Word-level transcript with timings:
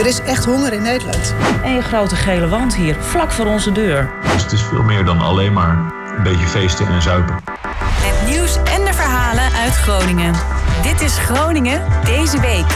Er 0.00 0.06
is 0.06 0.20
echt 0.20 0.44
honger 0.44 0.72
in 0.72 0.82
Nederland. 0.82 1.34
En 1.64 1.74
je 1.74 1.82
grote 1.82 2.16
gele 2.16 2.48
wand 2.48 2.76
hier, 2.76 2.96
vlak 3.00 3.30
voor 3.30 3.46
onze 3.46 3.72
deur. 3.72 4.10
Dus 4.32 4.42
het 4.42 4.52
is 4.52 4.62
veel 4.62 4.82
meer 4.82 5.04
dan 5.04 5.20
alleen 5.20 5.52
maar 5.52 5.92
een 6.16 6.22
beetje 6.22 6.46
feesten 6.46 6.86
en 6.86 7.02
zuipen. 7.02 7.34
Het 7.80 8.28
nieuws 8.30 8.56
en 8.56 8.84
de 8.84 8.92
verhalen 8.94 9.52
uit 9.52 9.72
Groningen. 9.72 10.34
Dit 10.82 11.00
is 11.00 11.18
Groningen 11.18 11.82
deze 12.04 12.40
week. 12.40 12.66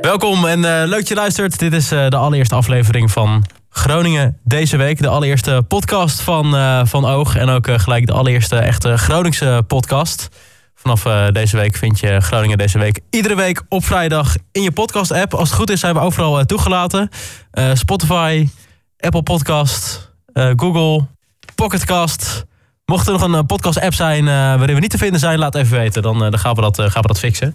Welkom 0.00 0.44
en 0.44 0.58
uh, 0.58 0.64
leuk 0.64 0.98
dat 0.98 1.08
je 1.08 1.14
luistert. 1.14 1.58
Dit 1.58 1.72
is 1.72 1.92
uh, 1.92 2.08
de 2.08 2.16
allereerste 2.16 2.54
aflevering 2.54 3.10
van 3.10 3.44
Groningen 3.70 4.38
deze 4.44 4.76
week. 4.76 5.02
De 5.02 5.08
allereerste 5.08 5.64
podcast 5.68 6.20
van, 6.20 6.54
uh, 6.54 6.80
van 6.84 7.06
Oog. 7.06 7.36
En 7.36 7.48
ook 7.48 7.68
gelijk 7.70 8.06
de 8.06 8.12
allereerste 8.12 8.56
echte 8.56 8.98
Groningse 8.98 9.62
podcast. 9.66 10.28
Vanaf 10.80 11.02
deze 11.32 11.56
week 11.56 11.76
vind 11.76 12.00
je 12.00 12.20
Groningen 12.20 12.58
deze 12.58 12.78
week 12.78 13.00
iedere 13.10 13.34
week 13.34 13.62
op 13.68 13.84
vrijdag 13.84 14.34
in 14.52 14.62
je 14.62 14.72
podcast-app. 14.72 15.34
Als 15.34 15.48
het 15.48 15.58
goed 15.58 15.70
is 15.70 15.80
zijn 15.80 15.94
we 15.94 16.00
overal 16.00 16.44
toegelaten. 16.44 17.08
Spotify, 17.72 18.48
Apple 18.98 19.22
Podcast, 19.22 20.10
Google, 20.32 21.06
Pocketcast... 21.54 22.46
Mocht 22.84 23.06
er 23.06 23.12
nog 23.12 23.22
een 23.22 23.46
podcast-app 23.46 23.94
zijn 23.94 24.24
waarin 24.24 24.74
we 24.74 24.80
niet 24.80 24.90
te 24.90 24.98
vinden 24.98 25.20
zijn, 25.20 25.38
laat 25.38 25.54
even 25.54 25.78
weten. 25.78 26.02
Dan, 26.02 26.18
dan 26.18 26.38
gaan, 26.38 26.54
we 26.54 26.60
dat, 26.60 26.80
gaan 26.80 27.02
we 27.02 27.08
dat 27.08 27.18
fixen. 27.18 27.54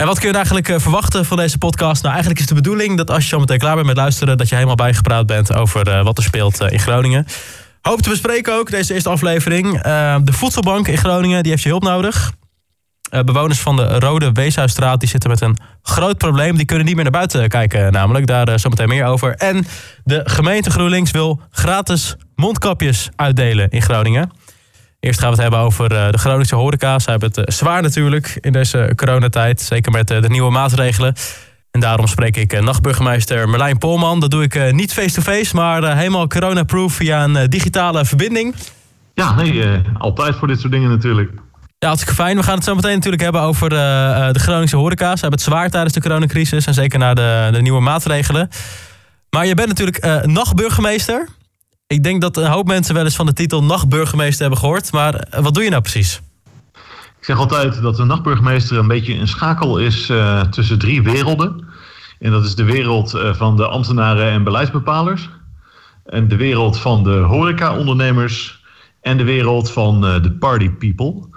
En 0.00 0.06
wat 0.06 0.18
kun 0.18 0.28
je 0.28 0.34
eigenlijk 0.34 0.68
eh, 0.68 0.78
verwachten 0.78 1.24
van 1.24 1.36
deze 1.36 1.58
podcast? 1.58 2.00
Nou, 2.02 2.12
eigenlijk 2.14 2.40
is 2.40 2.48
de 2.48 2.54
bedoeling 2.54 2.96
dat 2.96 3.10
als 3.10 3.22
je 3.22 3.28
zo 3.28 3.38
meteen 3.38 3.58
klaar 3.58 3.74
bent 3.74 3.86
met 3.86 3.96
luisteren... 3.96 4.38
dat 4.38 4.48
je 4.48 4.54
helemaal 4.54 4.76
bijgepraat 4.76 5.26
bent 5.26 5.54
over 5.54 5.88
eh, 5.88 6.04
wat 6.04 6.18
er 6.18 6.24
speelt 6.24 6.60
eh, 6.60 6.70
in 6.70 6.78
Groningen. 6.78 7.26
Hoop 7.80 8.00
te 8.00 8.08
bespreken 8.08 8.54
ook, 8.54 8.70
deze 8.70 8.94
eerste 8.94 9.08
aflevering. 9.08 9.82
de 10.24 10.32
voedselbank 10.32 10.88
in 10.88 10.98
Groningen, 10.98 11.42
die 11.42 11.50
heeft 11.50 11.62
je 11.62 11.68
hulp 11.68 11.82
nodig. 11.82 12.32
Bewoners 13.24 13.60
van 13.60 13.76
de 13.76 13.98
Rode 13.98 14.32
Weeshuisstraat 14.32 15.00
die 15.00 15.08
zitten 15.08 15.30
met 15.30 15.40
een 15.40 15.56
groot 15.82 16.18
probleem. 16.18 16.56
Die 16.56 16.66
kunnen 16.66 16.86
niet 16.86 16.94
meer 16.94 17.04
naar 17.04 17.12
buiten 17.12 17.48
kijken 17.48 17.92
namelijk. 17.92 18.26
Daar 18.26 18.58
zometeen 18.58 18.88
meer 18.88 19.04
over. 19.04 19.34
En 19.34 19.66
de 20.04 20.20
gemeente 20.24 20.70
GroenLinks 20.70 21.10
wil 21.10 21.40
gratis 21.50 22.16
mondkapjes 22.34 23.08
uitdelen 23.16 23.70
in 23.70 23.82
Groningen. 23.82 24.30
Eerst 25.00 25.18
gaan 25.18 25.28
we 25.28 25.34
het 25.34 25.42
hebben 25.42 25.60
over 25.60 25.92
eh, 25.92 26.10
de 26.10 26.18
Groningse 26.18 26.54
horeca. 26.54 26.98
Ze 26.98 27.10
hebben 27.10 27.28
het 27.28 27.38
eh, 27.38 27.54
zwaar 27.54 27.82
natuurlijk 27.82 28.38
in 28.40 28.52
deze 28.52 28.92
coronatijd. 28.96 29.60
Zeker 29.60 29.92
met 29.92 30.10
eh, 30.10 30.22
de 30.22 30.28
nieuwe 30.28 30.50
maatregelen. 30.50 31.14
En 31.70 31.80
daarom 31.80 32.06
spreek 32.06 32.36
ik 32.36 32.60
nachtburgemeester 32.60 33.48
Merlijn 33.48 33.78
Polman. 33.78 34.20
Dat 34.20 34.30
doe 34.30 34.42
ik 34.42 34.72
niet 34.72 34.92
face-to-face, 34.92 35.56
maar 35.56 35.96
helemaal 35.96 36.26
corona-proof 36.26 36.92
via 36.92 37.24
een 37.24 37.50
digitale 37.50 38.04
verbinding. 38.04 38.54
Ja, 39.14 39.36
altijd 39.98 40.36
voor 40.36 40.48
dit 40.48 40.60
soort 40.60 40.72
dingen 40.72 40.90
natuurlijk. 40.90 41.30
Ja, 41.82 41.88
hartstikke 41.88 42.22
fijn. 42.22 42.36
We 42.36 42.42
gaan 42.42 42.54
het 42.54 42.64
zo 42.64 42.74
meteen 42.74 42.94
natuurlijk 42.94 43.22
hebben 43.22 43.40
over 43.40 43.68
de 43.68 44.38
Groningse 44.38 44.76
horeca. 44.76 45.14
Ze 45.14 45.20
hebben 45.20 45.38
het 45.38 45.48
zwaar 45.48 45.70
tijdens 45.70 45.94
de 45.94 46.00
coronacrisis 46.00 46.66
en 46.66 46.74
zeker 46.74 46.98
na 46.98 47.14
de, 47.14 47.48
de 47.52 47.62
nieuwe 47.62 47.80
maatregelen. 47.80 48.48
Maar 49.30 49.46
je 49.46 49.54
bent 49.54 49.68
natuurlijk 49.68 50.26
nachtburgemeester. 50.26 51.28
Ik 51.90 52.02
denk 52.02 52.20
dat 52.20 52.36
een 52.36 52.50
hoop 52.50 52.66
mensen 52.66 52.94
wel 52.94 53.04
eens 53.04 53.16
van 53.16 53.26
de 53.26 53.32
titel 53.32 53.64
nachtburgemeester 53.64 54.40
hebben 54.40 54.58
gehoord. 54.58 54.92
Maar 54.92 55.14
eh, 55.14 55.42
wat 55.42 55.54
doe 55.54 55.64
je 55.64 55.70
nou 55.70 55.82
precies? 55.82 56.20
Ik 57.18 57.24
zeg 57.24 57.38
altijd 57.38 57.82
dat 57.82 57.98
een 57.98 58.06
nachtburgemeester 58.06 58.78
een 58.78 58.88
beetje 58.88 59.14
een 59.14 59.28
schakel 59.28 59.78
is 59.78 60.08
uh, 60.08 60.40
tussen 60.40 60.78
drie 60.78 61.02
werelden. 61.02 61.64
En 62.18 62.30
dat 62.30 62.44
is 62.44 62.54
de 62.54 62.64
wereld 62.64 63.14
uh, 63.14 63.34
van 63.34 63.56
de 63.56 63.66
ambtenaren 63.66 64.30
en 64.30 64.44
beleidsbepalers. 64.44 65.28
En 66.04 66.28
de 66.28 66.36
wereld 66.36 66.78
van 66.78 67.04
de 67.04 67.16
horeca-ondernemers. 67.18 68.64
En 69.00 69.16
de 69.16 69.24
wereld 69.24 69.70
van 69.70 70.04
uh, 70.04 70.22
de 70.22 70.32
party 70.32 70.70
people. 70.70 71.28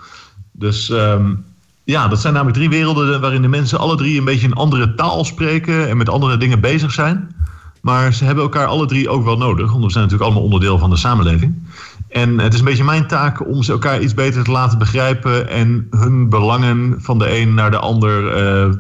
Dus 0.54 0.90
um, 0.90 1.46
ja, 1.84 2.08
dat 2.08 2.22
zijn 2.22 2.34
namelijk 2.34 2.58
drie 2.58 2.70
werelden 2.70 3.22
waarin 3.22 3.42
de 3.42 3.48
mensen 3.48 3.80
alle 3.80 3.96
drie 3.96 4.18
een 4.18 4.26
beetje 4.26 4.48
een 4.48 4.54
andere 4.54 4.96
taal 4.96 5.26
spreken 5.26 5.90
en 5.90 5.98
met 5.98 6.10
andere 6.10 6.38
dingen 6.38 6.60
bezig 6.60 6.92
zijn. 6.92 7.36
Maar 7.82 8.14
ze 8.14 8.26
hebben 8.26 8.44
elkaar 8.44 8.66
alle 8.66 8.86
drie 8.86 9.10
ook 9.10 9.24
wel 9.24 9.38
nodig, 9.38 9.72
want 9.72 9.84
we 9.84 9.92
zijn 9.92 10.04
natuurlijk 10.04 10.30
allemaal 10.30 10.50
onderdeel 10.50 10.78
van 10.78 10.90
de 10.90 10.96
samenleving. 10.96 11.68
En 12.10 12.40
het 12.40 12.54
is 12.54 12.60
een 12.60 12.66
beetje 12.66 12.84
mijn 12.84 13.08
taak 13.08 13.48
om 13.48 13.64
ze 13.64 13.72
elkaar 13.72 14.02
iets 14.02 14.14
beter 14.14 14.44
te 14.44 14.52
laten 14.52 14.78
begrijpen 14.78 15.50
en 15.50 15.88
hun 15.90 16.30
belangen 16.30 16.96
van 16.98 17.20
de 17.20 17.40
een 17.40 17.54
naar 17.54 17.72
de 17.72 17.78
ander 17.78 18.24
uh, 18.24 18.34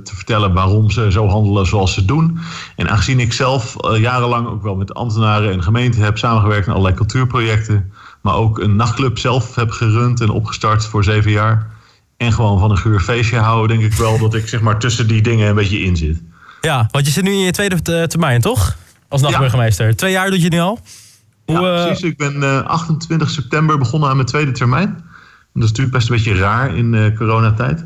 te 0.04 0.16
vertellen 0.16 0.54
waarom 0.54 0.92
ze 0.92 1.12
zo 1.12 1.28
handelen 1.28 1.66
zoals 1.66 1.94
ze 1.94 2.06
doen. 2.06 2.40
En 2.76 2.90
aangezien 2.90 3.20
ik 3.20 3.34
zelf 3.34 3.76
uh, 3.86 4.00
jarenlang 4.00 4.48
ook 4.48 4.64
wel 4.64 4.76
met 4.76 4.94
ambtenaren 4.94 5.52
en 5.52 5.64
gemeenten 5.64 6.02
heb 6.02 6.18
samengewerkt 6.18 6.68
aan 6.68 6.74
allerlei 6.74 6.96
cultuurprojecten, 6.96 7.92
maar 8.22 8.36
ook 8.36 8.60
een 8.60 8.76
nachtclub 8.76 9.18
zelf 9.18 9.56
heb 9.56 9.72
gerund 9.72 10.22
en 10.22 10.30
opgestart 10.30 10.86
voor 10.86 11.04
zeven 11.04 11.32
jaar. 11.32 11.73
En 12.18 12.34
gewoon 12.34 12.60
van 12.60 12.72
een 12.72 12.78
geur 12.78 13.00
feestje 13.00 13.38
houden, 13.38 13.78
denk 13.78 13.92
ik 13.92 13.98
wel 13.98 14.20
dat 14.20 14.34
ik 14.34 14.48
zeg 14.48 14.62
maar 14.62 14.80
tussen 14.80 15.08
die 15.08 15.22
dingen 15.22 15.48
een 15.48 15.56
beetje 15.56 15.80
in 15.80 15.98
zit. 15.98 16.22
Ja, 16.62 16.88
want 16.92 17.06
je 17.06 17.12
zit 17.12 17.24
nu 17.24 17.32
in 17.32 17.40
je 17.40 17.52
tweede 17.52 18.08
termijn, 18.08 18.42
toch? 18.42 18.78
als 19.14 19.22
nachtburgemeester. 19.22 19.96
Twee 19.96 20.12
jaar 20.12 20.30
doe 20.30 20.42
je 20.42 20.50
nu 20.50 20.60
al? 20.60 20.80
Hoe, 21.46 21.60
ja, 21.60 21.76
eh, 21.76 21.86
precies. 21.86 22.04
Ik 22.04 22.18
ben 22.18 22.36
uh, 22.36 22.58
eh, 22.58 22.66
28 22.66 23.30
september 23.30 23.78
begonnen 23.78 24.10
aan 24.10 24.16
mijn 24.16 24.28
tweede 24.28 24.52
termijn. 24.52 24.90
dat 25.54 25.64
is 25.64 25.70
natuurlijk 25.70 25.92
best 25.92 26.10
een 26.10 26.16
beetje 26.16 26.36
raar 26.36 26.76
in 26.76 26.94
uh, 26.94 27.18
coronatijd. 27.18 27.86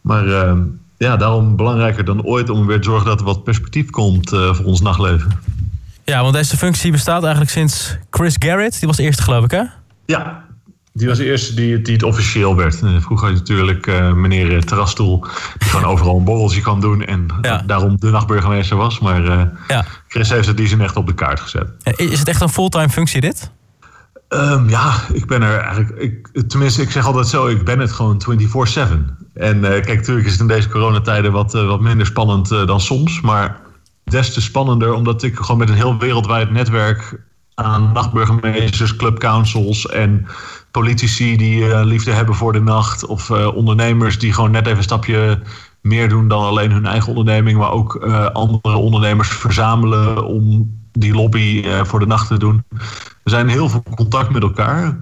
Maar 0.00 0.26
uh, 0.26 0.52
ja, 0.96 1.16
daarom 1.16 1.56
belangrijker 1.56 2.04
dan 2.04 2.22
ooit 2.22 2.50
om 2.50 2.66
weer 2.66 2.80
te 2.80 2.88
zorgen 2.88 3.06
dat 3.06 3.18
er 3.18 3.26
wat 3.26 3.44
perspectief 3.44 3.90
komt 3.90 4.28
voor 4.28 4.64
ons 4.64 4.80
nachtleven. 4.80 5.40
Ja, 6.04 6.22
want 6.22 6.34
deze 6.34 6.56
functie 6.56 6.90
bestaat 6.90 7.22
eigenlijk 7.22 7.52
sinds 7.52 7.96
Chris 8.10 8.36
Garrett. 8.38 8.78
Die 8.78 8.88
was 8.88 8.96
de 8.96 9.02
eerste, 9.02 9.22
geloof 9.22 9.44
ik, 9.44 9.50
hè? 9.50 9.62
Ja, 10.06 10.45
die 10.96 11.08
was 11.08 11.18
de 11.18 11.24
eerste 11.24 11.54
die, 11.54 11.82
die 11.82 11.94
het 11.94 12.02
officieel 12.02 12.56
werd. 12.56 12.76
Vroeger 12.76 13.28
had 13.28 13.36
je 13.36 13.54
natuurlijk 13.54 13.86
uh, 13.86 14.12
meneer 14.12 14.64
Terrasstoel, 14.64 15.20
die 15.58 15.68
gewoon 15.68 15.90
overal 15.90 16.16
een 16.16 16.24
borreltje 16.24 16.60
kan 16.60 16.80
doen 16.80 17.04
en 17.04 17.26
daarom 17.66 17.96
de 17.98 18.10
nachtburgemeester 18.10 18.76
was. 18.76 18.98
Maar 18.98 19.24
uh, 19.24 19.42
ja. 19.68 19.84
Chris 20.08 20.30
heeft 20.30 20.46
het 20.46 20.56
die 20.56 20.68
zin 20.68 20.80
echt 20.80 20.96
op 20.96 21.06
de 21.06 21.14
kaart 21.14 21.40
gezet. 21.40 21.68
Is 21.96 22.18
het 22.18 22.28
echt 22.28 22.40
een 22.40 22.48
fulltime 22.48 22.88
functie 22.88 23.20
dit? 23.20 23.50
Um, 24.28 24.68
ja, 24.68 24.94
ik 25.12 25.26
ben 25.26 25.42
er 25.42 25.58
eigenlijk. 25.58 25.90
Ik, 25.98 26.48
tenminste, 26.48 26.82
ik 26.82 26.90
zeg 26.90 27.06
altijd 27.06 27.26
zo: 27.26 27.46
ik 27.46 27.64
ben 27.64 27.78
het 27.78 27.92
gewoon 27.92 28.22
24-7. 28.22 28.78
En 29.34 29.56
uh, 29.56 29.62
kijk, 29.62 29.96
natuurlijk 29.96 30.26
is 30.26 30.32
het 30.32 30.40
in 30.40 30.46
deze 30.46 30.68
coronatijden 30.68 31.32
wat, 31.32 31.52
wat 31.52 31.80
minder 31.80 32.06
spannend 32.06 32.48
dan 32.48 32.80
soms. 32.80 33.20
Maar 33.20 33.60
des 34.04 34.32
te 34.32 34.40
spannender, 34.40 34.92
omdat 34.92 35.22
ik 35.22 35.36
gewoon 35.36 35.58
met 35.58 35.68
een 35.68 35.74
heel 35.74 35.98
wereldwijd 35.98 36.50
netwerk 36.50 37.18
aan 37.54 37.92
nachtburgemeesters, 37.92 38.96
clubcouncils 38.96 39.86
en 39.86 40.26
politici 40.80 41.36
die 41.36 41.58
uh, 41.58 41.80
liefde 41.84 42.10
hebben 42.10 42.34
voor 42.34 42.52
de 42.52 42.60
nacht. 42.60 43.06
Of 43.06 43.28
uh, 43.28 43.56
ondernemers 43.56 44.18
die 44.18 44.32
gewoon 44.32 44.50
net 44.50 44.66
even 44.66 44.78
een 44.78 44.82
stapje 44.82 45.40
meer 45.80 46.08
doen 46.08 46.28
dan 46.28 46.42
alleen 46.42 46.72
hun 46.72 46.86
eigen 46.86 47.08
onderneming. 47.08 47.58
Maar 47.58 47.70
ook 47.70 48.04
uh, 48.04 48.26
andere 48.26 48.76
ondernemers 48.76 49.28
verzamelen 49.28 50.24
om 50.24 50.74
die 50.92 51.14
lobby 51.14 51.64
voor 51.82 51.98
de 51.98 52.06
nacht 52.06 52.28
te 52.28 52.38
doen. 52.38 52.64
Er 53.24 53.30
zijn 53.30 53.48
heel 53.48 53.68
veel 53.68 53.82
contact 53.94 54.30
met 54.30 54.42
elkaar. 54.42 55.00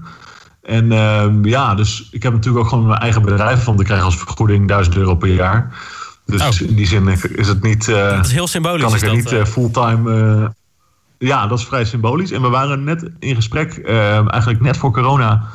En 0.62 0.92
ehm, 0.92 1.44
ja, 1.44 1.74
dus 1.74 2.08
ik 2.10 2.22
heb 2.22 2.32
natuurlijk 2.32 2.64
ook 2.64 2.70
gewoon 2.70 2.86
mijn 2.86 3.00
eigen 3.00 3.22
bedrijf 3.22 3.64
van 3.64 3.76
te 3.76 3.84
krijgen 3.84 4.06
als 4.06 4.16
vergoeding 4.16 4.68
1000 4.68 4.96
euro 4.96 5.14
per 5.14 5.34
jaar. 5.34 5.78
Dus 6.26 6.42
oh. 6.42 6.68
in 6.68 6.74
die 6.74 6.86
zin 6.86 7.08
is 7.08 7.48
het 7.48 7.62
niet. 7.62 7.86
dat 7.86 8.26
is 8.26 8.32
heel 8.32 8.46
symbolisch. 8.46 8.82
Kan 8.82 8.94
ik 8.94 9.02
er 9.02 9.36
niet 9.36 9.48
fulltime. 9.48 10.54
ja, 11.18 11.46
dat 11.46 11.58
is 11.58 11.64
vrij 11.64 11.84
symbolisch. 11.84 12.30
En 12.30 12.42
we 12.42 12.48
waren 12.48 12.84
net 12.84 13.10
in 13.18 13.34
gesprek, 13.34 13.78
eigenlijk 13.78 14.60
net 14.60 14.76
voor 14.76 14.92
corona 14.92 15.48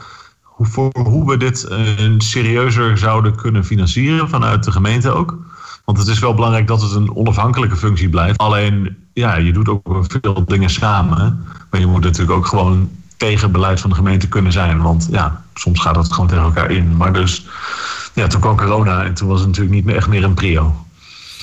voor 0.60 0.92
hoe 1.04 1.30
we 1.30 1.38
dit 1.38 1.68
uh, 1.72 1.78
serieuzer 2.18 2.98
zouden 2.98 3.36
kunnen 3.36 3.66
financieren 3.66 4.30
vanuit 4.30 4.64
de 4.64 4.72
gemeente 4.72 5.12
ook. 5.12 5.38
Want 5.86 5.98
het 5.98 6.08
is 6.08 6.20
wel 6.20 6.34
belangrijk 6.34 6.68
dat 6.68 6.82
het 6.82 6.92
een 6.92 7.16
onafhankelijke 7.16 7.76
functie 7.76 8.10
blijft. 8.10 8.38
Alleen, 8.38 8.98
ja, 9.14 9.36
je 9.36 9.54
doet 9.54 9.70
ook 9.70 10.06
veel 10.22 10.46
dingen 10.46 10.70
samen. 10.70 11.46
Maar 11.70 11.80
je 11.80 11.88
moet 11.88 12.04
natuurlijk 12.04 12.38
ook 12.38 12.46
gewoon 12.46 12.90
tegen 13.18 13.52
beleid 13.52 13.80
van 13.80 13.90
de 13.90 13.96
gemeente 13.96 14.28
kunnen 14.28 14.52
zijn. 14.52 14.82
Want 14.82 15.08
ja, 15.12 15.44
soms 15.54 15.80
gaat 15.80 15.96
dat 15.96 16.14
gewoon 16.14 16.28
tegen 16.28 16.44
elkaar 16.44 16.72
in. 16.72 16.98
Maar 16.98 17.14
dus, 17.14 17.48
ja, 18.14 18.28
toen 18.28 18.42
kwam 18.42 18.58
corona 18.58 19.04
en 19.04 19.14
toen 19.14 19.28
was 19.28 19.40
het 19.40 19.48
natuurlijk 19.48 19.76
niet 19.76 19.86
meer 19.86 19.96
echt 19.96 20.08
meer 20.08 20.24
een 20.24 20.34
prio. 20.34 20.86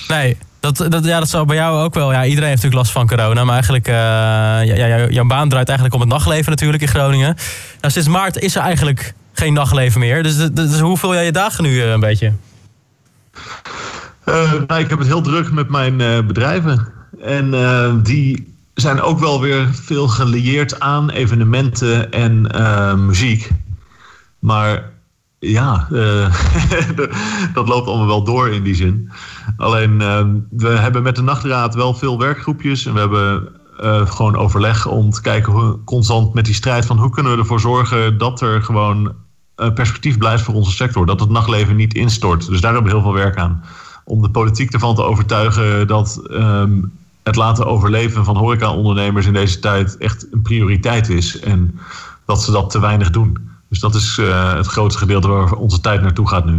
Nee, 0.07 0.37
dat, 0.59 0.77
dat, 0.77 1.05
ja, 1.05 1.19
dat 1.19 1.29
zou 1.29 1.45
bij 1.45 1.55
jou 1.55 1.83
ook 1.83 1.93
wel. 1.93 2.11
Ja, 2.11 2.25
iedereen 2.25 2.49
heeft 2.49 2.63
natuurlijk 2.63 2.81
last 2.81 2.91
van 2.91 3.07
corona. 3.07 3.43
Maar 3.43 3.53
eigenlijk, 3.53 3.87
uh, 3.87 3.93
ja, 4.77 5.07
jouw 5.09 5.25
baan 5.25 5.49
draait 5.49 5.67
eigenlijk 5.67 5.95
om 5.95 6.01
het 6.01 6.09
nachtleven 6.09 6.49
natuurlijk 6.49 6.81
in 6.81 6.87
Groningen. 6.87 7.35
Nou, 7.81 7.93
sinds 7.93 8.07
maart 8.07 8.37
is 8.39 8.55
er 8.55 8.61
eigenlijk 8.61 9.13
geen 9.33 9.53
nachtleven 9.53 9.99
meer. 9.99 10.23
Dus, 10.23 10.37
dus 10.51 10.79
hoe 10.79 10.97
vul 10.97 11.13
jij 11.13 11.25
je 11.25 11.31
dagen 11.31 11.63
nu 11.63 11.69
uh, 11.69 11.91
een 11.91 11.99
beetje? 11.99 12.31
Uh, 14.25 14.51
nou, 14.67 14.81
ik 14.81 14.89
heb 14.89 14.99
het 14.99 15.07
heel 15.07 15.21
druk 15.21 15.51
met 15.51 15.69
mijn 15.69 15.97
bedrijven. 16.27 16.87
En 17.21 17.51
die 18.03 18.55
zijn 18.73 19.01
ook 19.01 19.19
wel 19.19 19.41
weer 19.41 19.67
veel 19.71 20.07
gelieerd 20.07 20.79
aan 20.79 21.09
evenementen 21.09 22.11
en 22.11 22.47
muziek. 23.05 23.49
Maar 24.39 24.83
ja, 25.39 25.87
uh, 25.91 26.35
dat 27.53 27.67
loopt 27.67 27.87
allemaal 27.87 28.07
wel 28.07 28.23
door 28.23 28.49
in 28.49 28.63
die 28.63 28.75
zin. 28.75 29.11
Alleen, 29.57 29.91
uh, 29.91 30.25
we 30.49 30.67
hebben 30.67 31.03
met 31.03 31.15
de 31.15 31.21
nachtraad 31.21 31.75
wel 31.75 31.93
veel 31.93 32.19
werkgroepjes. 32.19 32.85
En 32.85 32.93
we 32.93 32.99
hebben 32.99 33.49
uh, 33.83 34.05
gewoon 34.05 34.35
overleg 34.35 34.87
om 34.87 35.09
te 35.09 35.21
kijken 35.21 35.53
hoe, 35.53 35.83
constant 35.83 36.33
met 36.33 36.45
die 36.45 36.53
strijd 36.53 36.85
van 36.85 36.97
hoe 36.97 37.09
kunnen 37.09 37.31
we 37.31 37.37
ervoor 37.37 37.59
zorgen 37.59 38.17
dat 38.17 38.41
er 38.41 38.63
gewoon 38.63 39.13
perspectief 39.73 40.17
blijft 40.17 40.43
voor 40.43 40.53
onze 40.53 40.71
sector. 40.71 41.05
Dat 41.05 41.19
het 41.19 41.29
nachtleven 41.29 41.75
niet 41.75 41.93
instort. 41.93 42.47
Dus 42.47 42.61
daar 42.61 42.73
hebben 42.73 42.91
we 42.91 42.97
heel 42.97 43.07
veel 43.07 43.17
werk 43.21 43.37
aan. 43.37 43.63
om 44.03 44.21
de 44.21 44.29
politiek 44.29 44.73
ervan 44.73 44.95
te 44.95 45.03
overtuigen 45.03 45.87
dat 45.87 46.21
ehm, 46.29 46.81
het 47.23 47.35
laten 47.35 47.65
overleven 47.65 48.25
van 48.25 48.37
horecaondernemers 48.37 49.25
in 49.25 49.33
deze 49.33 49.59
tijd 49.59 49.97
echt 49.97 50.27
een 50.31 50.41
prioriteit 50.41 51.09
is. 51.09 51.39
En 51.39 51.79
dat 52.25 52.43
ze 52.43 52.51
dat 52.51 52.69
te 52.69 52.79
weinig 52.79 53.09
doen. 53.09 53.37
Dus 53.69 53.79
dat 53.79 53.95
is 53.95 54.17
uh, 54.17 54.53
het 54.55 54.67
grootste 54.67 54.99
gedeelte 54.99 55.27
waar 55.27 55.53
onze 55.53 55.81
tijd 55.81 56.01
naartoe 56.01 56.27
gaat 56.27 56.45
nu. 56.45 56.53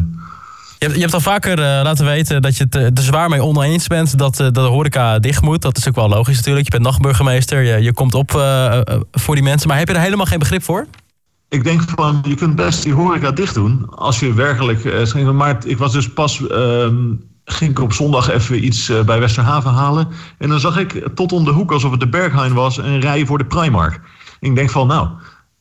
Je 0.78 0.84
hebt, 0.84 0.94
je 0.94 1.00
hebt 1.00 1.14
al 1.14 1.20
vaker 1.20 1.58
uh, 1.58 1.64
laten 1.64 2.04
weten 2.04 2.42
dat 2.42 2.56
je 2.56 2.66
het 2.70 2.98
er 2.98 3.04
zwaar 3.04 3.28
mee 3.28 3.42
oneens 3.42 3.86
bent 3.86 4.18
dat, 4.18 4.32
uh, 4.32 4.38
dat 4.38 4.54
de 4.54 4.60
horeca 4.60 5.18
dicht 5.18 5.42
moet. 5.42 5.62
Dat 5.62 5.76
is 5.76 5.88
ook 5.88 5.94
wel 5.94 6.08
logisch 6.08 6.36
natuurlijk. 6.36 6.64
Je 6.64 6.70
bent 6.70 6.82
nachtburgemeester, 6.82 7.62
je, 7.62 7.82
je 7.82 7.92
komt 7.92 8.14
op 8.14 8.30
voor 9.12 9.34
die 9.34 9.44
mensen. 9.44 9.68
Maar 9.68 9.78
heb 9.78 9.88
je 9.88 9.94
er 9.94 10.00
helemaal 10.00 10.26
geen 10.26 10.38
begrip 10.38 10.62
voor? 10.62 10.86
Ik 11.48 11.64
denk 11.64 11.82
van, 11.96 12.24
je 12.28 12.34
kunt 12.34 12.56
best 12.56 12.82
die 12.82 12.92
horeca 12.92 13.30
dicht 13.30 13.54
doen. 13.54 13.88
Als 13.90 14.20
je 14.20 14.32
werkelijk... 14.32 15.04
maar 15.32 15.66
ik 15.66 15.78
was 15.78 15.92
dus 15.92 16.12
pas 16.12 16.46
ehm, 16.46 16.96
ging 17.44 17.70
ik 17.70 17.80
op 17.80 17.92
zondag 17.92 18.30
even 18.30 18.64
iets 18.64 18.92
bij 19.06 19.20
Westerhaven 19.20 19.72
halen. 19.72 20.08
En 20.38 20.48
dan 20.48 20.60
zag 20.60 20.78
ik 20.78 21.08
tot 21.14 21.32
om 21.32 21.44
de 21.44 21.50
hoek, 21.50 21.72
alsof 21.72 21.90
het 21.90 22.00
de 22.00 22.08
Berghain 22.08 22.54
was, 22.54 22.76
een 22.76 23.00
rij 23.00 23.26
voor 23.26 23.38
de 23.38 23.46
Primark. 23.46 23.94
En 24.40 24.48
ik 24.48 24.54
denk 24.54 24.70
van, 24.70 24.86
nou, 24.86 25.08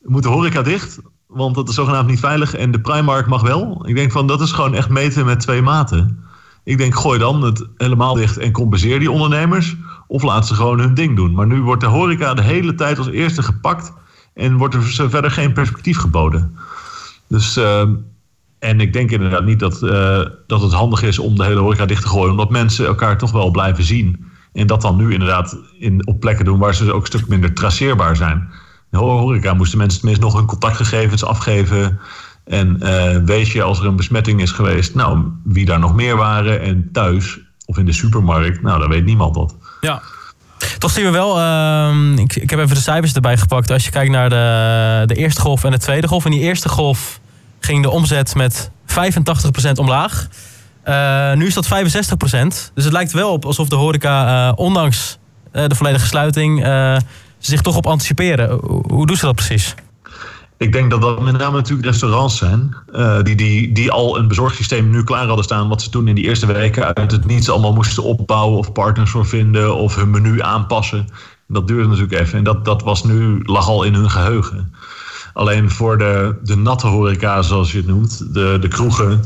moet 0.02 0.22
de 0.22 0.28
horeca 0.28 0.62
dicht? 0.62 0.98
Want 1.38 1.54
dat 1.54 1.68
is 1.68 1.74
zogenaamd 1.74 2.08
niet 2.08 2.20
veilig 2.20 2.54
en 2.54 2.70
de 2.70 2.80
Primark 2.80 3.26
mag 3.26 3.42
wel. 3.42 3.88
Ik 3.88 3.94
denk 3.94 4.12
van, 4.12 4.26
dat 4.26 4.40
is 4.40 4.52
gewoon 4.52 4.74
echt 4.74 4.88
meten 4.88 5.24
met 5.24 5.40
twee 5.40 5.62
maten. 5.62 6.24
Ik 6.64 6.78
denk, 6.78 6.94
gooi 6.94 7.18
dan 7.18 7.42
het 7.42 7.66
helemaal 7.76 8.14
dicht 8.14 8.38
en 8.38 8.52
compenseer 8.52 8.98
die 8.98 9.10
ondernemers. 9.10 9.76
Of 10.06 10.22
laat 10.22 10.46
ze 10.46 10.54
gewoon 10.54 10.78
hun 10.80 10.94
ding 10.94 11.16
doen. 11.16 11.32
Maar 11.32 11.46
nu 11.46 11.62
wordt 11.62 11.80
de 11.80 11.86
horeca 11.86 12.34
de 12.34 12.42
hele 12.42 12.74
tijd 12.74 12.98
als 12.98 13.08
eerste 13.08 13.42
gepakt. 13.42 13.92
En 14.34 14.56
wordt 14.56 14.74
er 14.74 14.82
verder 14.82 15.30
geen 15.30 15.52
perspectief 15.52 15.98
geboden. 15.98 16.58
Dus... 17.28 17.56
Uh, 17.56 17.82
en 18.58 18.80
ik 18.80 18.92
denk 18.92 19.10
inderdaad 19.10 19.44
niet 19.44 19.58
dat, 19.58 19.82
uh, 19.82 20.20
dat 20.46 20.62
het 20.62 20.72
handig 20.72 21.02
is 21.02 21.18
om 21.18 21.36
de 21.36 21.44
hele 21.44 21.60
horeca 21.60 21.86
dicht 21.86 22.02
te 22.02 22.08
gooien. 22.08 22.30
Omdat 22.30 22.50
mensen 22.50 22.86
elkaar 22.86 23.18
toch 23.18 23.30
wel 23.30 23.50
blijven 23.50 23.84
zien. 23.84 24.26
En 24.52 24.66
dat 24.66 24.80
dan 24.80 24.96
nu 24.96 25.12
inderdaad 25.12 25.58
in, 25.78 26.06
op 26.06 26.20
plekken 26.20 26.44
doen 26.44 26.58
waar 26.58 26.74
ze 26.74 26.92
ook 26.92 27.00
een 27.00 27.06
stuk 27.06 27.28
minder 27.28 27.52
traceerbaar 27.54 28.16
zijn. 28.16 28.48
De 28.90 28.98
horeca 28.98 29.54
moesten 29.54 29.78
mensen 29.78 29.98
tenminste 29.98 30.24
nog 30.24 30.34
hun 30.34 30.46
contactgegevens 30.46 31.24
afgeven. 31.24 32.00
En 32.44 32.76
uh, 32.82 33.16
weet 33.24 33.48
je, 33.48 33.62
als 33.62 33.78
er 33.78 33.86
een 33.86 33.96
besmetting 33.96 34.40
is 34.40 34.50
geweest, 34.50 34.94
nou, 34.94 35.24
wie 35.44 35.64
daar 35.64 35.78
nog 35.78 35.94
meer 35.94 36.16
waren. 36.16 36.60
En 36.60 36.88
thuis 36.92 37.38
of 37.66 37.78
in 37.78 37.86
de 37.86 37.92
supermarkt, 37.92 38.62
nou, 38.62 38.80
dan 38.80 38.88
weet 38.88 39.04
niemand 39.04 39.34
dat. 39.34 39.54
Ja. 39.80 40.02
Toch 40.78 40.90
zien 40.90 41.04
we 41.04 41.10
wel, 41.10 41.38
uh, 41.38 42.18
ik, 42.18 42.36
ik 42.36 42.50
heb 42.50 42.58
even 42.58 42.74
de 42.74 42.80
cijfers 42.80 43.12
erbij 43.12 43.36
gepakt. 43.36 43.70
Als 43.70 43.84
je 43.84 43.90
kijkt 43.90 44.10
naar 44.10 44.28
de, 44.28 45.02
de 45.06 45.14
eerste 45.14 45.40
golf 45.40 45.64
en 45.64 45.70
de 45.70 45.78
tweede 45.78 46.08
golf. 46.08 46.24
In 46.24 46.30
die 46.30 46.40
eerste 46.40 46.68
golf 46.68 47.20
ging 47.60 47.82
de 47.82 47.90
omzet 47.90 48.34
met 48.34 48.70
85% 48.86 49.72
omlaag. 49.74 50.28
Uh, 50.84 51.32
nu 51.32 51.46
is 51.46 51.54
dat 51.54 51.66
65%. 51.66 51.68
Dus 52.74 52.84
het 52.84 52.92
lijkt 52.92 53.12
wel 53.12 53.32
op 53.32 53.44
alsof 53.44 53.68
de 53.68 53.76
horeca, 53.76 54.48
uh, 54.48 54.52
ondanks 54.56 55.18
de 55.52 55.74
volledige 55.74 56.06
sluiting, 56.06 56.64
zich 57.38 57.60
toch 57.60 57.76
op 57.76 57.86
anticiperen. 57.86 58.58
Hoe 58.86 59.06
doen 59.06 59.16
ze 59.16 59.24
dat 59.24 59.34
precies? 59.34 59.74
Ik 60.56 60.72
denk 60.72 60.90
dat 60.90 61.00
dat 61.00 61.20
met 61.20 61.38
name 61.38 61.56
natuurlijk 61.56 61.88
restaurants 61.88 62.36
zijn. 62.36 62.76
die, 63.22 63.36
die, 63.36 63.72
die 63.72 63.90
al 63.90 64.18
een 64.18 64.28
bezorgsysteem 64.28 64.90
nu 64.90 65.04
klaar 65.04 65.26
hadden 65.26 65.44
staan. 65.44 65.68
Wat 65.68 65.82
ze 65.82 65.90
toen 65.90 66.08
in 66.08 66.14
die 66.14 66.24
eerste 66.24 66.46
weken 66.46 66.94
uit 66.94 67.10
het 67.10 67.24
niets 67.24 67.50
allemaal 67.50 67.72
moesten 67.72 68.02
opbouwen. 68.02 68.58
Of 68.58 68.72
partners 68.72 69.10
voor 69.10 69.26
vinden. 69.26 69.76
Of 69.76 69.94
hun 69.94 70.10
menu 70.10 70.42
aanpassen. 70.42 71.08
Dat 71.46 71.66
duurde 71.66 71.88
natuurlijk 71.88 72.20
even. 72.20 72.38
En 72.38 72.44
dat, 72.44 72.64
dat 72.64 72.82
was 72.82 73.04
nu, 73.04 73.42
lag 73.44 73.68
al 73.68 73.82
in 73.82 73.94
hun 73.94 74.10
geheugen. 74.10 74.74
Alleen 75.34 75.70
voor 75.70 75.98
de, 75.98 76.38
de 76.42 76.56
natte 76.56 76.86
horeca, 76.86 77.42
zoals 77.42 77.72
je 77.72 77.78
het 77.78 77.86
noemt, 77.86 78.34
de, 78.34 78.58
de 78.60 78.68
kroegen, 78.68 79.24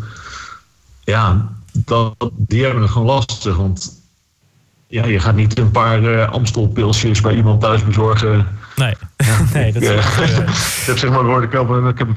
ja, 1.05 1.53
dat, 1.73 2.15
die 2.33 2.65
hebben 2.65 2.83
het 2.83 2.91
gewoon 2.91 3.07
lastig. 3.07 3.57
Want 3.57 4.02
ja, 4.93 5.07
je 5.07 5.21
gaat 5.21 5.35
niet 5.35 5.59
een 5.59 5.71
paar 5.71 6.03
uh, 6.03 6.29
Amstelpilsjes 6.29 7.21
bij 7.21 7.35
iemand 7.35 7.61
thuis 7.61 7.85
bezorgen. 7.85 8.47
Nee, 8.77 8.95
ja, 9.17 9.39
nee 9.55 9.73
dat 9.73 9.83
is... 9.83 9.89
Uh, 9.89 9.97
ik 10.81 10.87
heb 10.87 10.99
zeg 10.99 11.11
maar, 11.11 11.43
ik 11.43 11.53
heb, 11.53 11.71
ik 11.71 11.99
heb 11.99 12.09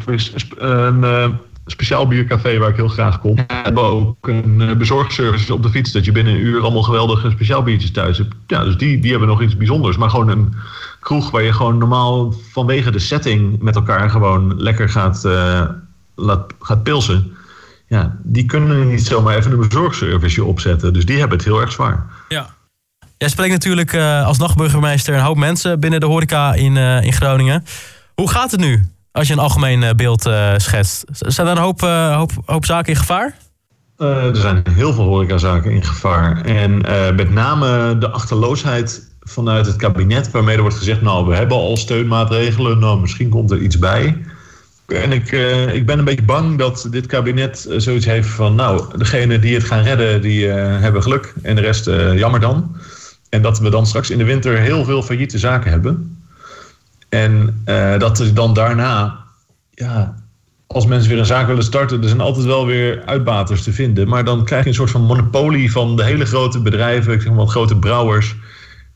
een, 0.58 1.04
een 1.04 1.38
speciaal 1.66 2.08
biercafé 2.08 2.58
waar 2.58 2.70
ik 2.70 2.76
heel 2.76 2.88
graag 2.88 3.20
kom. 3.20 3.36
We 3.36 3.44
hebben 3.48 3.84
ook 3.84 4.28
een 4.28 4.78
bezorgservice 4.78 5.54
op 5.54 5.64
de 5.64 5.70
fiets. 5.70 5.92
Dat 5.92 6.06
je 6.06 6.12
binnen 6.12 6.34
een 6.34 6.40
uur 6.40 6.62
allemaal 6.62 6.84
geweldige 6.84 7.30
speciaal 7.30 7.64
biertjes 7.64 7.92
thuis 7.92 8.18
hebt. 8.18 8.36
Ja, 8.48 8.64
dus 8.64 8.78
die, 8.78 9.00
die 9.00 9.12
hebben 9.12 9.30
nog 9.30 9.42
iets 9.42 9.58
bijzonders. 9.58 9.98
Maar 9.98 10.10
gewoon 10.10 10.30
een 10.30 10.54
kroeg 11.00 11.32
waar 11.32 11.44
je 11.44 11.54
gewoon 11.54 11.78
normaal 11.78 12.34
vanwege 12.52 12.92
de 12.92 13.00
setting 13.00 13.62
met 13.62 13.76
elkaar 13.76 14.10
gewoon 14.10 14.62
lekker 14.62 14.90
gaat, 14.90 15.24
uh, 15.26 15.62
laat, 16.16 16.54
gaat 16.60 16.84
pilsen. 16.84 17.36
Ja, 17.88 18.16
die 18.24 18.46
kunnen 18.46 18.88
niet 18.88 19.06
zomaar 19.06 19.36
even 19.36 19.52
een 19.52 19.68
bezorgservice 19.68 20.44
opzetten. 20.44 20.94
Dus 20.94 21.06
die 21.06 21.20
hebben 21.20 21.38
het 21.38 21.48
heel 21.48 21.62
erg 21.62 21.72
zwaar. 21.72 22.06
Ja. 22.28 22.54
Jij 23.18 23.30
spreekt 23.30 23.52
natuurlijk 23.52 23.94
uh, 23.94 24.26
als 24.26 24.38
nachtburgemeester 24.38 25.14
een 25.14 25.22
hoop 25.22 25.38
mensen 25.38 25.80
binnen 25.80 26.00
de 26.00 26.06
horeca 26.06 26.54
in, 26.54 26.76
uh, 26.76 27.04
in 27.04 27.14
Groningen. 27.14 27.66
Hoe 28.16 28.30
gaat 28.30 28.52
het 28.52 28.60
nu 28.60 28.86
als 29.12 29.28
je 29.28 29.34
een 29.34 29.40
algemeen 29.40 29.96
beeld 29.96 30.30
schetst? 30.58 31.04
Zijn 31.12 31.48
er 31.48 31.54
een 31.54 31.62
hoop, 31.62 31.82
hoop, 32.16 32.32
hoop 32.46 32.66
zaken 32.66 32.94
in 32.94 33.00
gevaar? 33.00 33.38
er 33.98 34.36
zijn 34.36 34.64
heel 34.70 34.94
veel 34.94 35.04
horecazaken 35.04 35.72
in 35.72 35.84
gevaar. 35.84 36.42
En 36.42 36.78
met 37.16 37.32
name 37.32 37.98
de 37.98 38.10
achterloosheid 38.10 39.08
vanuit 39.20 39.66
het 39.66 39.76
kabinet, 39.76 40.32
waarmee 40.32 40.56
er 40.56 40.62
wordt 40.62 40.78
gezegd: 40.78 41.02
Nou, 41.02 41.28
we 41.28 41.36
hebben 41.36 41.58
al 41.58 41.78
steunmaatregelen, 41.78 42.80
nou, 42.80 43.00
misschien 43.00 43.30
komt 43.30 43.52
er 43.52 43.62
iets 43.62 43.80
bij. 43.80 44.18
En 44.88 45.12
ik, 45.12 45.32
ik 45.74 45.86
ben 45.86 46.00
een 46.00 46.06
beetje 46.06 46.24
bang 46.24 46.58
dat 46.58 46.88
dit 46.92 47.06
kabinet 47.06 47.68
zoiets 47.78 48.06
heeft 48.06 48.30
van: 48.30 48.56
Nou, 48.56 48.98
degene 48.98 49.40
die 49.40 49.54
het 49.54 49.64
gaan 49.64 49.84
redden, 49.84 50.22
die 50.22 50.48
hebben 50.48 51.04
geluk. 51.04 51.34
En 51.42 51.56
de 51.56 51.62
rest, 51.62 51.86
jammer 52.16 52.40
dan. 52.40 52.76
En 53.36 53.42
dat 53.42 53.60
we 53.60 53.70
dan 53.70 53.86
straks 53.86 54.10
in 54.10 54.18
de 54.18 54.24
winter 54.24 54.58
heel 54.58 54.84
veel 54.84 55.04
failliete 55.04 55.38
zaken 55.38 55.72
hebben. 55.72 56.20
En 57.10 57.62
dat 57.98 58.20
er 58.20 58.34
dan 58.34 58.54
daarna, 58.54 59.18
ja, 59.72 60.16
als 60.68 60.86
mensen 60.86 61.10
weer 61.10 61.20
een 61.20 61.26
zaak 61.26 61.48
willen 61.48 61.64
starten, 61.64 62.02
er 62.02 62.08
zijn 62.08 62.22
altijd 62.22 62.46
wel 62.46 62.66
weer 62.66 63.04
uitbaters 63.06 63.64
te 63.64 63.74
vinden. 63.74 64.08
Maar 64.08 64.24
dan 64.24 64.46
krijg 64.46 64.64
je 64.64 64.70
een 64.70 64.76
soort 64.76 64.92
van 64.92 65.02
monopolie 65.02 65.72
van 65.72 65.96
de 65.96 66.04
hele 66.04 66.26
grote 66.26 66.60
bedrijven, 66.60 67.14
ik 67.14 67.22
zeg 67.22 67.34
maar 67.34 67.48
grote 67.48 67.76
brouwers 67.76 68.36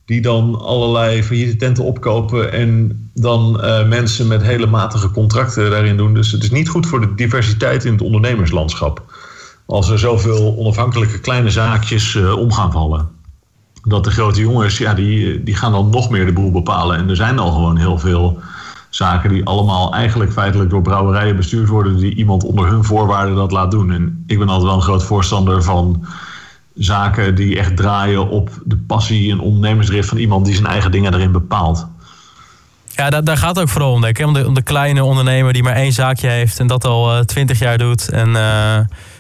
die 0.06 0.22
dan 0.22 0.60
allerlei 0.62 1.24
failliete 1.24 1.56
tenten 1.56 1.84
opkopen 1.84 2.52
en 2.52 3.10
dan 3.14 3.62
uh, 3.64 3.88
mensen 3.88 4.28
met 4.28 4.42
hele 4.42 4.66
matige 4.66 5.12
contracten 5.12 5.70
daarin 5.70 5.98
doen. 5.98 6.14
Dus 6.14 6.32
het 6.32 6.44
is 6.44 6.52
niet 6.52 6.70
goed 6.70 6.88
voor 6.88 7.02
de 7.02 7.16
diversiteit 7.16 7.86
in 7.86 7.92
het 7.92 8.02
ondernemerslandschap. 8.02 9.04
Als 9.66 9.90
er 9.90 10.00
zoveel 10.00 10.58
onafhankelijke 10.58 11.20
kleine 11.20 11.50
zaakjes 11.50 12.14
uh, 12.14 12.38
om 12.38 12.52
gaan 12.52 12.72
vallen. 12.72 13.18
Dat 13.84 14.04
de 14.04 14.12
grote 14.12 14.40
jongens, 14.40 14.78
ja, 14.78 14.94
die, 14.94 15.44
die 15.44 15.56
gaan 15.56 15.72
dan 15.72 15.90
nog 15.90 16.10
meer 16.10 16.26
de 16.26 16.34
boel 16.34 16.52
bepalen. 16.52 16.98
En 16.98 17.10
er 17.10 17.16
zijn 17.16 17.40
al 17.40 17.52
gewoon 17.52 17.78
heel 17.78 17.98
veel 17.98 18.40
zaken 18.90 19.30
die 19.30 19.46
allemaal 19.46 19.94
eigenlijk 19.94 20.32
feitelijk 20.32 20.70
door 20.70 20.82
brouwerijen 20.82 21.36
bestuurd 21.36 21.68
worden, 21.68 21.98
die 21.98 22.16
iemand 22.16 22.44
onder 22.44 22.68
hun 22.68 22.84
voorwaarden 22.84 23.36
dat 23.36 23.52
laat 23.52 23.72
doen. 23.72 23.92
En 23.92 24.24
ik 24.28 24.38
ben 24.38 24.48
altijd 24.48 24.68
wel 24.68 24.76
een 24.76 24.82
groot 24.82 25.04
voorstander 25.04 25.64
van 25.64 26.06
zaken 26.76 27.36
die 27.36 27.58
echt 27.58 27.76
draaien 27.76 28.30
op 28.30 28.50
de 28.66 28.78
passie 28.78 29.32
en 29.32 29.40
ondernemersdrift 29.40 30.10
van 30.10 30.18
iemand 30.18 30.46
die 30.46 30.56
zijn 30.56 30.68
eigen 30.68 30.92
dingen 30.92 31.14
erin 31.14 31.32
bepaalt. 31.32 31.88
Ja, 32.86 33.10
daar, 33.10 33.24
daar 33.24 33.38
gaat 33.38 33.56
het 33.56 33.60
ook 33.60 33.70
vooral 33.70 33.92
om, 33.92 34.02
denk 34.02 34.20
ik. 34.20 34.26
Om 34.26 34.54
de, 34.54 34.62
kleine 34.64 35.04
ondernemer 35.04 35.54
die 35.54 35.64
maar 35.64 35.76
één 35.76 35.92
zaakje 35.94 36.28
heeft 36.28 36.60
en 36.60 36.68
dat 36.68 36.86
al 36.86 37.16
uh, 37.16 37.20
twintig 37.20 37.60
jaar 37.60 37.78
doet. 37.78 38.10
En 38.10 38.30
uh, 38.30 38.80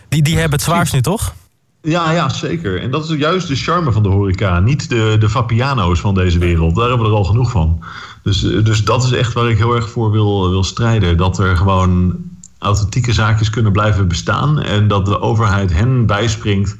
die, 0.09 0.21
die 0.21 0.33
hebben 0.33 0.51
het 0.51 0.61
zwaarst 0.61 0.93
nu, 0.93 1.01
toch? 1.01 1.33
Ja, 1.81 2.11
ja, 2.11 2.29
zeker. 2.29 2.81
En 2.81 2.91
dat 2.91 3.09
is 3.09 3.17
juist 3.17 3.47
de 3.47 3.55
charme 3.55 3.91
van 3.91 4.03
de 4.03 4.09
horeca. 4.09 4.59
Niet 4.59 4.89
de, 4.89 5.15
de 5.19 5.29
Fapiano's 5.29 5.99
van 5.99 6.13
deze 6.13 6.39
wereld. 6.39 6.75
Daar 6.75 6.89
hebben 6.89 7.05
we 7.05 7.11
er 7.11 7.17
al 7.17 7.23
genoeg 7.23 7.51
van. 7.51 7.83
Dus, 8.23 8.39
dus 8.39 8.83
dat 8.83 9.03
is 9.03 9.11
echt 9.11 9.33
waar 9.33 9.49
ik 9.49 9.57
heel 9.57 9.75
erg 9.75 9.89
voor 9.89 10.11
wil, 10.11 10.49
wil 10.49 10.63
strijden. 10.63 11.17
Dat 11.17 11.39
er 11.39 11.57
gewoon 11.57 12.15
authentieke 12.59 13.13
zaakjes 13.13 13.49
kunnen 13.49 13.71
blijven 13.71 14.07
bestaan. 14.07 14.61
En 14.61 14.87
dat 14.87 15.05
de 15.05 15.21
overheid 15.21 15.73
hen 15.73 16.05
bijspringt 16.05 16.77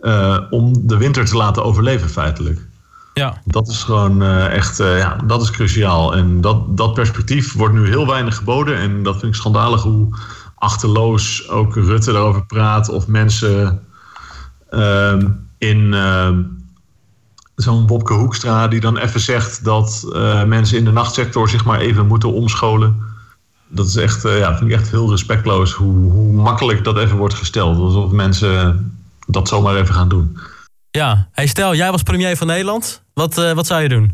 uh, 0.00 0.38
om 0.50 0.86
de 0.86 0.96
winter 0.96 1.24
te 1.24 1.36
laten 1.36 1.64
overleven, 1.64 2.08
feitelijk. 2.08 2.66
Ja. 3.14 3.40
Dat 3.44 3.68
is 3.68 3.82
gewoon 3.82 4.22
uh, 4.22 4.54
echt, 4.54 4.80
uh, 4.80 4.98
ja, 4.98 5.16
dat 5.24 5.42
is 5.42 5.50
cruciaal. 5.50 6.16
En 6.16 6.40
dat, 6.40 6.76
dat 6.76 6.94
perspectief 6.94 7.54
wordt 7.54 7.74
nu 7.74 7.86
heel 7.86 8.06
weinig 8.06 8.36
geboden. 8.36 8.76
En 8.76 9.02
dat 9.02 9.18
vind 9.18 9.34
ik 9.34 9.40
schandalig 9.40 9.82
hoe 9.82 10.08
achterloos 10.54 11.48
ook 11.48 11.74
Rutte 11.74 12.12
daarover 12.12 12.46
praat. 12.46 12.88
Of 12.88 13.06
mensen 13.06 13.82
in 15.58 15.94
ehm, 15.94 16.42
zo'n 17.54 17.86
Bobke 17.86 18.12
Hoekstra 18.12 18.68
die 18.68 18.80
dan 18.80 18.96
even 18.96 19.20
zegt 19.20 19.64
dat 19.64 20.06
mensen 20.46 20.78
in 20.78 20.84
de 20.84 20.92
nachtsector 20.92 21.48
zich 21.48 21.64
maar 21.64 21.80
even 21.80 22.06
moeten 22.06 22.32
omscholen. 22.32 22.96
Dat 23.68 23.86
is 23.86 23.96
echt, 23.96 24.22
ja, 24.22 24.56
vind 24.56 24.70
ik 24.70 24.76
echt 24.76 24.90
heel 24.90 25.10
respectloos 25.10 25.72
hoe, 25.72 26.10
hoe 26.10 26.32
makkelijk 26.32 26.84
dat 26.84 26.98
even 26.98 27.16
wordt 27.16 27.34
gesteld. 27.34 27.78
Alsof 27.78 28.10
mensen 28.10 28.92
dat 29.26 29.48
zomaar 29.48 29.76
even 29.76 29.94
gaan 29.94 30.08
doen. 30.08 30.38
Ja, 30.90 31.28
hey, 31.32 31.46
stel, 31.46 31.74
jij 31.74 31.90
was 31.90 32.02
premier 32.02 32.36
van 32.36 32.46
Nederland. 32.46 33.02
Wat, 33.14 33.38
uh, 33.38 33.52
wat 33.52 33.66
zou 33.66 33.82
je 33.82 33.88
doen? 33.88 34.12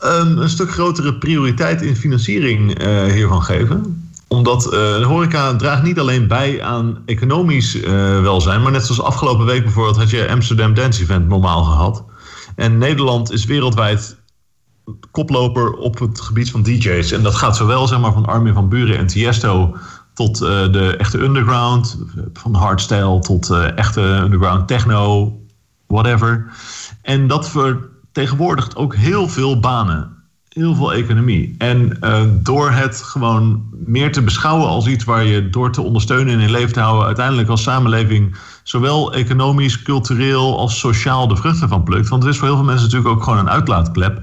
Um, 0.00 0.38
een 0.38 0.48
stuk 0.48 0.70
grotere 0.70 1.14
prioriteit 1.14 1.82
in 1.82 1.96
financiering 1.96 2.82
hiervan 3.12 3.42
geven. 3.42 4.07
Omdat 4.28 4.64
uh, 4.64 4.70
de 4.70 5.04
horeca 5.04 5.56
draagt 5.56 5.82
niet 5.82 5.98
alleen 5.98 6.26
bij 6.26 6.62
aan 6.62 7.02
economisch 7.06 7.74
uh, 7.74 7.84
welzijn, 8.22 8.62
maar 8.62 8.72
net 8.72 8.84
zoals 8.84 9.02
afgelopen 9.02 9.46
week 9.46 9.62
bijvoorbeeld 9.62 9.96
had 9.96 10.10
je 10.10 10.28
Amsterdam 10.28 10.74
Dance 10.74 11.02
Event 11.02 11.28
normaal 11.28 11.64
gehad. 11.64 12.04
En 12.56 12.78
Nederland 12.78 13.32
is 13.32 13.44
wereldwijd 13.44 14.16
koploper 15.10 15.72
op 15.72 15.98
het 15.98 16.20
gebied 16.20 16.50
van 16.50 16.62
DJ's. 16.62 17.12
En 17.12 17.22
dat 17.22 17.34
gaat 17.34 17.56
zowel 17.56 17.86
zeg 17.86 18.00
maar, 18.00 18.12
van 18.12 18.26
Armin 18.26 18.54
van 18.54 18.68
Buren 18.68 18.98
en 18.98 19.06
Tiesto 19.06 19.76
tot 20.14 20.42
uh, 20.42 20.48
de 20.48 20.96
echte 20.96 21.18
underground, 21.18 21.98
van 22.32 22.54
hardstyle 22.54 23.18
tot 23.20 23.50
echte 23.76 24.00
underground 24.00 24.68
techno, 24.68 25.32
whatever. 25.86 26.52
En 27.02 27.26
dat 27.26 27.48
vertegenwoordigt 27.48 28.76
ook 28.76 28.94
heel 28.94 29.28
veel 29.28 29.60
banen 29.60 30.17
heel 30.48 30.74
veel 30.74 30.92
economie. 30.92 31.54
En 31.58 31.96
uh, 32.00 32.22
door 32.32 32.70
het 32.70 33.02
gewoon 33.02 33.62
meer 33.84 34.12
te 34.12 34.22
beschouwen 34.22 34.68
als 34.68 34.86
iets 34.86 35.04
waar 35.04 35.24
je 35.24 35.50
door 35.50 35.72
te 35.72 35.82
ondersteunen 35.82 36.34
en 36.34 36.40
in 36.40 36.50
leven 36.50 36.72
te 36.72 36.80
houden, 36.80 37.06
uiteindelijk 37.06 37.48
als 37.48 37.62
samenleving 37.62 38.36
zowel 38.62 39.12
economisch, 39.12 39.82
cultureel 39.82 40.58
als 40.58 40.78
sociaal 40.78 41.28
de 41.28 41.36
vruchten 41.36 41.68
van 41.68 41.82
plukt. 41.82 42.08
Want 42.08 42.22
het 42.22 42.32
is 42.32 42.38
voor 42.38 42.48
heel 42.48 42.56
veel 42.56 42.66
mensen 42.66 42.84
natuurlijk 42.84 43.14
ook 43.14 43.22
gewoon 43.22 43.38
een 43.38 43.50
uitlaatklep, 43.50 44.22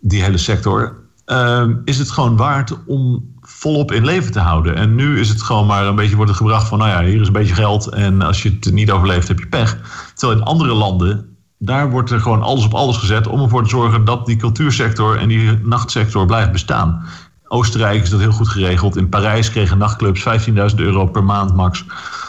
die 0.00 0.22
hele 0.22 0.38
sector. 0.38 1.06
Uh, 1.26 1.68
is 1.84 1.98
het 1.98 2.10
gewoon 2.10 2.36
waard 2.36 2.84
om 2.86 3.34
volop 3.40 3.92
in 3.92 4.04
leven 4.04 4.32
te 4.32 4.40
houden. 4.40 4.74
En 4.74 4.94
nu 4.94 5.20
is 5.20 5.28
het 5.28 5.42
gewoon 5.42 5.66
maar 5.66 5.86
een 5.86 5.94
beetje 5.94 6.16
wordt 6.16 6.30
het 6.30 6.40
gebracht 6.40 6.68
van, 6.68 6.78
nou 6.78 6.90
ja, 6.90 7.10
hier 7.10 7.20
is 7.20 7.26
een 7.26 7.32
beetje 7.32 7.54
geld 7.54 7.86
en 7.86 8.22
als 8.22 8.42
je 8.42 8.56
het 8.60 8.72
niet 8.72 8.90
overleeft 8.90 9.28
heb 9.28 9.38
je 9.38 9.46
pech. 9.46 9.78
Terwijl 10.14 10.38
in 10.38 10.46
andere 10.46 10.74
landen 10.74 11.37
daar 11.58 11.90
wordt 11.90 12.10
er 12.10 12.20
gewoon 12.20 12.42
alles 12.42 12.64
op 12.64 12.74
alles 12.74 12.96
gezet 12.96 13.26
om 13.26 13.40
ervoor 13.40 13.62
te 13.62 13.68
zorgen 13.68 14.04
dat 14.04 14.26
die 14.26 14.36
cultuursector 14.36 15.16
en 15.16 15.28
die 15.28 15.58
nachtsector 15.62 16.26
blijft 16.26 16.52
bestaan. 16.52 17.06
Oostenrijk 17.48 18.02
is 18.02 18.10
dat 18.10 18.20
heel 18.20 18.32
goed 18.32 18.48
geregeld. 18.48 18.96
In 18.96 19.08
Parijs 19.08 19.50
kregen 19.50 19.78
nachtclubs 19.78 20.24
15.000 20.48 20.54
euro 20.76 21.06
per 21.06 21.24
maand 21.24 21.54
max 21.54 21.84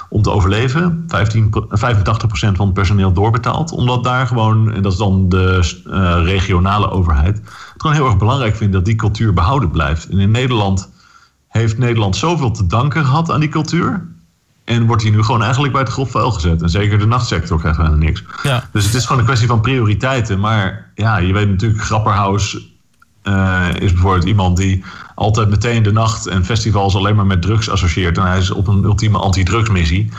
om 0.10 0.22
te 0.22 0.32
overleven. 0.32 1.04
15, 1.08 1.54
85% 1.54 1.72
van 2.32 2.66
het 2.66 2.74
personeel 2.74 3.14
doorbetaald. 3.14 3.72
Omdat 3.72 4.04
daar 4.04 4.28
gewoon, 4.28 4.72
en 4.72 4.82
dat 4.82 4.92
is 4.92 4.98
dan 4.98 5.30
de 5.30 5.80
uh, 5.88 6.24
regionale 6.24 6.90
overheid, 6.90 7.38
het 7.38 7.74
gewoon 7.78 7.96
heel 7.96 8.06
erg 8.06 8.18
belangrijk 8.18 8.56
vindt 8.56 8.74
dat 8.74 8.86
die 8.86 8.96
cultuur 8.96 9.34
behouden 9.34 9.72
blijft. 9.72 10.10
En 10.10 10.20
in 10.20 10.32
Nederland 10.32 10.90
heeft 11.48 11.78
Nederland 11.78 12.16
zoveel 12.16 12.52
te 12.52 12.68
danken 12.68 13.06
gehad 13.06 13.32
aan 13.32 13.40
die 13.40 13.50
cultuur. 13.50 14.08
En 14.70 14.86
wordt 14.86 15.02
hij 15.02 15.12
nu 15.12 15.24
gewoon 15.24 15.42
eigenlijk 15.42 15.74
bij 15.74 15.82
het 15.82 15.92
grof 15.92 16.12
vuil 16.12 16.32
gezet. 16.32 16.62
En 16.62 16.70
zeker 16.70 17.00
de 17.00 17.06
nachtsector 17.06 17.60
krijgt 17.60 17.78
bijna 17.78 17.96
niks. 17.96 18.24
Ja. 18.44 18.70
Dus 18.72 18.86
het 18.86 18.94
is 18.94 19.04
gewoon 19.04 19.20
een 19.20 19.26
kwestie 19.26 19.48
van 19.48 19.62
prioriteiten. 19.62 20.40
Maar 20.40 20.92
ja, 20.96 21.18
je 21.18 21.34
weet 21.34 21.50
natuurlijk, 21.50 21.82
Grapperhaus 21.82 22.58
uh, 23.24 23.68
is 23.80 23.94
bijvoorbeeld 23.94 24.26
iemand 24.26 24.58
die 24.58 24.84
altijd 25.16 25.50
meteen 25.50 25.84
de 25.84 25.92
nacht 25.92 26.28
en 26.28 26.46
festivals 26.46 26.96
alleen 26.96 27.16
maar 27.16 27.26
met 27.26 27.42
drugs 27.42 27.70
associeert. 27.70 28.18
En 28.18 28.24
hij 28.24 28.38
is 28.38 28.52
op 28.52 28.68
een 28.68 28.84
ultieme 28.84 29.18
anti-drugsmissie. 29.18 30.10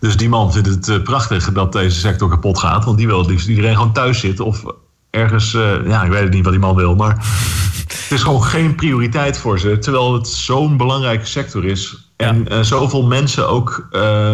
Dus 0.00 0.16
die 0.16 0.28
man 0.28 0.52
vindt 0.52 0.68
het 0.68 0.88
uh, 0.88 1.02
prachtig 1.02 1.52
dat 1.52 1.72
deze 1.72 2.00
sector 2.00 2.28
kapot 2.28 2.58
gaat. 2.58 2.84
Want 2.84 2.98
die 2.98 3.06
wil 3.06 3.18
het 3.18 3.28
liefst 3.28 3.48
iedereen 3.48 3.74
gewoon 3.74 3.92
thuis 3.92 4.20
zit. 4.20 4.40
Of 4.40 4.64
ergens, 5.10 5.54
uh, 5.54 5.86
ja, 5.86 6.02
ik 6.02 6.10
weet 6.10 6.22
het 6.22 6.32
niet 6.32 6.44
wat 6.44 6.52
die 6.52 6.62
man 6.62 6.74
wil. 6.74 6.94
Maar 6.94 7.14
het 7.88 8.10
is 8.10 8.22
gewoon 8.22 8.44
geen 8.44 8.74
prioriteit 8.74 9.38
voor 9.38 9.58
ze. 9.58 9.78
Terwijl 9.78 10.14
het 10.14 10.28
zo'n 10.28 10.76
belangrijke 10.76 11.26
sector 11.26 11.64
is. 11.64 12.09
En 12.20 12.46
uh, 12.52 12.60
zoveel 12.60 13.02
mensen 13.02 13.48
ook 13.48 13.88
uh, 13.92 14.32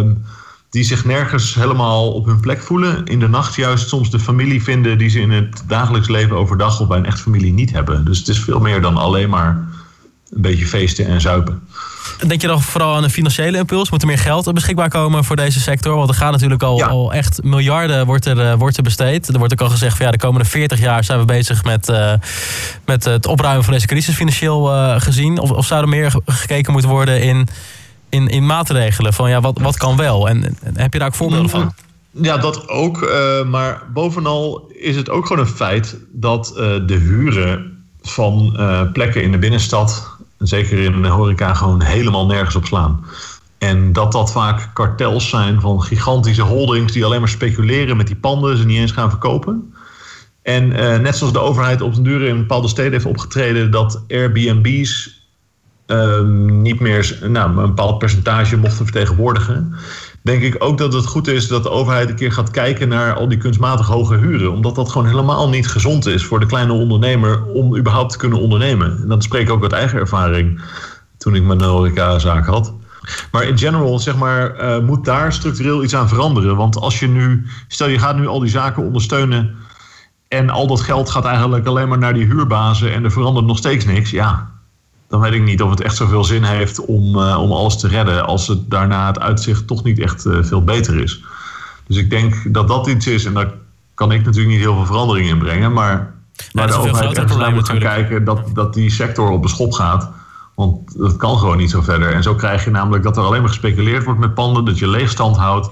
die 0.71 0.85
zich 0.85 1.05
nergens 1.05 1.55
helemaal 1.55 2.13
op 2.13 2.27
hun 2.27 2.41
plek 2.41 2.63
voelen. 2.63 3.05
In 3.05 3.19
de 3.19 3.29
nacht 3.29 3.55
juist 3.55 3.89
soms 3.89 4.11
de 4.11 4.19
familie 4.19 4.63
vinden 4.63 4.99
die 4.99 5.09
ze 5.09 5.21
in 5.21 5.31
het 5.31 5.63
dagelijks 5.67 6.09
leven 6.09 6.37
overdag 6.37 6.81
of 6.81 6.89
bij 6.89 6.99
een 6.99 7.07
echt 7.07 7.21
familie 7.21 7.53
niet 7.53 7.73
hebben. 7.73 8.05
Dus 8.05 8.19
het 8.19 8.29
is 8.29 8.39
veel 8.39 8.61
meer 8.61 8.81
dan 8.81 8.97
alleen 8.97 9.29
maar 9.29 9.67
een 10.31 10.43
beetje 10.43 10.67
feesten 10.67 11.07
en 11.07 11.21
zuipen. 11.21 11.63
Denk 12.27 12.41
je 12.41 12.47
dan 12.47 12.63
vooral 12.63 12.97
aan 12.97 13.05
een 13.05 13.11
financiële 13.11 13.59
impuls? 13.59 13.91
Moet 13.91 14.03
er 14.03 14.09
meer 14.09 14.19
geld 14.19 14.55
beschikbaar 14.55 14.89
komen 14.89 15.25
voor 15.25 15.37
deze 15.37 15.61
sector? 15.61 15.97
Want 15.97 16.09
er 16.09 16.15
gaat 16.15 16.33
natuurlijk 16.33 16.63
al, 16.63 16.79
ja. 16.79 16.87
al 16.87 17.13
echt 17.13 17.43
miljarden 17.43 18.07
wordt 18.07 18.27
er, 18.27 18.37
uh, 18.37 18.55
wordt 18.55 18.77
er 18.77 18.83
besteed. 18.83 19.29
Er 19.29 19.39
wordt 19.39 19.53
ook 19.53 19.61
al 19.61 19.71
gezegd 19.71 19.97
van 19.97 20.07
ja, 20.07 20.13
de 20.13 20.19
komende 20.19 20.49
40 20.49 20.81
jaar 20.81 21.05
zijn 21.05 21.19
we 21.19 21.25
bezig 21.25 21.65
met, 21.65 21.89
uh, 21.89 22.13
met 22.85 23.05
het 23.05 23.27
opruimen 23.27 23.65
van 23.65 23.73
deze 23.73 23.87
crisis 23.87 24.15
financieel 24.15 24.73
uh, 24.73 24.95
gezien. 25.01 25.39
Of, 25.39 25.51
of 25.51 25.67
zou 25.67 25.83
er 25.83 25.89
meer 25.89 26.13
gekeken 26.27 26.73
moeten 26.73 26.91
worden 26.91 27.23
in 27.23 27.49
in, 28.17 28.29
in 28.29 28.47
maatregelen 28.47 29.13
van 29.13 29.31
ja, 29.31 29.41
wat, 29.41 29.59
wat 29.59 29.77
kan 29.77 29.97
wel? 29.97 30.29
En, 30.29 30.57
heb 30.75 30.93
je 30.93 30.99
daar 30.99 31.09
ook 31.09 31.15
voorbeelden 31.15 31.51
van? 31.51 31.75
Ja, 32.11 32.37
dat 32.37 32.69
ook. 32.69 33.03
Uh, 33.03 33.45
maar 33.45 33.83
bovenal 33.93 34.71
is 34.75 34.97
het 34.97 35.11
ook 35.11 35.27
gewoon 35.27 35.47
een 35.47 35.53
feit 35.53 35.97
dat 36.13 36.49
uh, 36.51 36.57
de 36.87 36.95
huren 36.95 37.85
van 38.03 38.57
uh, 38.57 38.93
plekken 38.93 39.23
in 39.23 39.33
de 39.33 39.39
binnenstad, 39.39 40.17
zeker 40.39 40.79
in 40.79 41.03
de 41.03 41.09
horeca, 41.09 41.55
gewoon 41.55 41.83
helemaal 41.83 42.27
nergens 42.27 42.57
op 42.57 42.65
slaan. 42.65 43.05
En 43.59 43.93
dat 43.93 44.13
dat 44.13 44.33
vaak 44.33 44.71
kartels 44.75 45.29
zijn 45.29 45.61
van 45.61 45.83
gigantische 45.83 46.43
holdings 46.43 46.93
die 46.93 47.05
alleen 47.05 47.21
maar 47.21 47.29
speculeren 47.29 47.97
met 47.97 48.07
die 48.07 48.17
panden, 48.17 48.57
ze 48.57 48.67
niet 48.67 48.79
eens 48.79 48.93
gaan 48.93 49.11
verkopen. 49.11 49.75
En 50.43 50.69
net 51.03 51.17
zoals 51.17 51.33
de 51.33 51.41
overheid 51.41 51.81
op 51.81 51.95
den 51.95 52.03
duur 52.03 52.23
in 52.23 52.37
bepaalde 52.37 52.69
steden 52.69 52.93
heeft 52.93 53.05
opgetreden 53.05 53.71
dat 53.71 54.03
Airbnb's 54.09 55.17
Ehm, 55.87 56.63
niet 56.63 56.81
meer 56.81 57.19
nou, 57.29 57.49
een 57.49 57.67
bepaald 57.67 57.99
percentage 57.99 58.57
mochten 58.57 58.85
vertegenwoordigen. 58.85 59.75
Denk 60.23 60.43
ik 60.43 60.57
ook 60.59 60.79
dat 60.79 60.93
het 60.93 61.07
goed 61.07 61.29
is 61.29 61.49
dat 61.49 61.63
de 61.63 61.71
overheid 61.71 62.09
een 62.09 62.15
keer 62.15 62.33
gaat 62.33 62.51
kijken 62.51 62.89
naar 62.89 63.15
al 63.15 63.29
die 63.29 63.39
kunstmatig 63.39 63.87
hoge 63.87 64.17
huren. 64.17 64.53
Omdat 64.53 64.75
dat 64.75 64.91
gewoon 64.91 65.07
helemaal 65.07 65.49
niet 65.49 65.69
gezond 65.69 66.07
is 66.07 66.25
voor 66.25 66.41
de 66.41 66.47
kleine 66.47 66.73
ondernemer 66.73 67.45
om 67.45 67.77
überhaupt 67.77 68.13
te 68.13 68.19
kunnen 68.19 68.41
ondernemen. 68.41 68.99
En 69.03 69.09
dat 69.09 69.23
spreek 69.23 69.43
ik 69.43 69.51
ook 69.51 69.63
uit 69.63 69.73
eigen 69.73 69.99
ervaring 69.99 70.61
toen 71.19 71.35
ik 71.35 71.43
mijn 71.43 71.63
horecazaak 71.63 72.47
had. 72.47 72.75
Maar 73.31 73.45
in 73.45 73.59
general, 73.59 73.99
zeg 73.99 74.17
maar, 74.17 74.61
uh, 74.61 74.79
moet 74.79 75.05
daar 75.05 75.33
structureel 75.33 75.83
iets 75.83 75.95
aan 75.95 76.09
veranderen. 76.09 76.57
Want 76.57 76.77
als 76.77 77.01
je 77.01 77.09
nu, 77.09 77.47
stel 77.69 77.89
je 77.89 77.99
gaat 77.99 78.17
nu 78.17 78.27
al 78.27 78.41
die 78.41 78.51
zaken 78.51 78.83
ondersteunen. 78.83 79.55
En 80.29 80.51
al 80.51 80.67
dat 80.67 80.81
geld 80.81 81.11
gaat 81.11 81.25
eigenlijk 81.25 81.67
alleen 81.67 81.89
maar 81.89 81.99
naar 81.99 82.15
die 82.15 82.27
huurbazen 82.27 82.93
en 82.93 83.05
er 83.05 83.13
verandert 83.13 83.47
nog 83.47 83.59
steeds 83.59 83.85
niks. 83.85 84.11
Ja, 84.11 84.56
dan 85.09 85.21
weet 85.21 85.33
ik 85.33 85.43
niet 85.43 85.63
of 85.63 85.71
het 85.71 85.81
echt 85.81 85.97
zoveel 85.97 86.25
zin 86.25 86.43
heeft 86.43 86.85
om, 86.85 87.17
uh, 87.17 87.39
om 87.43 87.53
alles 87.53 87.77
te 87.77 87.89
redden. 87.89 88.27
Als 88.27 88.49
het 88.49 88.71
daarna 88.71 89.07
het 89.07 89.21
uitzicht 89.21 89.67
toch 89.67 89.85
niet 89.85 89.99
echt 89.99 90.25
uh, 90.25 90.43
veel 90.43 90.65
beter 90.65 91.03
is. 91.03 91.25
Dus 91.87 91.97
ik 91.97 92.11
denk 92.11 92.55
dat 92.55 92.69
dat 92.69 92.87
iets 92.87 93.07
is. 93.07 93.25
En 93.25 93.35
daar 93.35 93.53
kan 93.95 94.13
ik 94.13 94.25
natuurlijk 94.25 94.55
niet 94.55 94.65
heel 94.65 94.75
veel 94.75 94.87
verandering 94.87 95.29
in 95.29 95.39
brengen. 95.39 95.73
Maar 95.73 96.15
waar 96.53 96.67
de 96.67 96.75
overheid 96.75 97.19
echt 97.19 97.37
naar 97.37 97.53
moet 97.53 97.69
gaan 97.69 97.79
kijken 97.79 98.25
dat, 98.25 98.41
dat 98.55 98.75
die 98.75 98.91
sector 98.91 99.31
op 99.31 99.43
de 99.43 99.49
schop 99.49 99.73
gaat. 99.73 100.11
Want 100.55 100.99
dat 100.99 101.17
kan 101.17 101.39
gewoon 101.39 101.57
niet 101.57 101.71
zo 101.71 101.81
verder. 101.81 102.13
En 102.13 102.23
zo 102.23 102.35
krijg 102.35 102.65
je 102.65 102.71
namelijk 102.71 103.03
dat 103.03 103.17
er 103.17 103.23
alleen 103.23 103.41
maar 103.41 103.51
gespeculeerd 103.51 104.05
wordt 104.05 104.21
met 104.21 104.35
panden. 104.35 104.65
Dat 104.65 104.79
je 104.79 104.89
leegstand 104.89 105.37
houdt. 105.37 105.71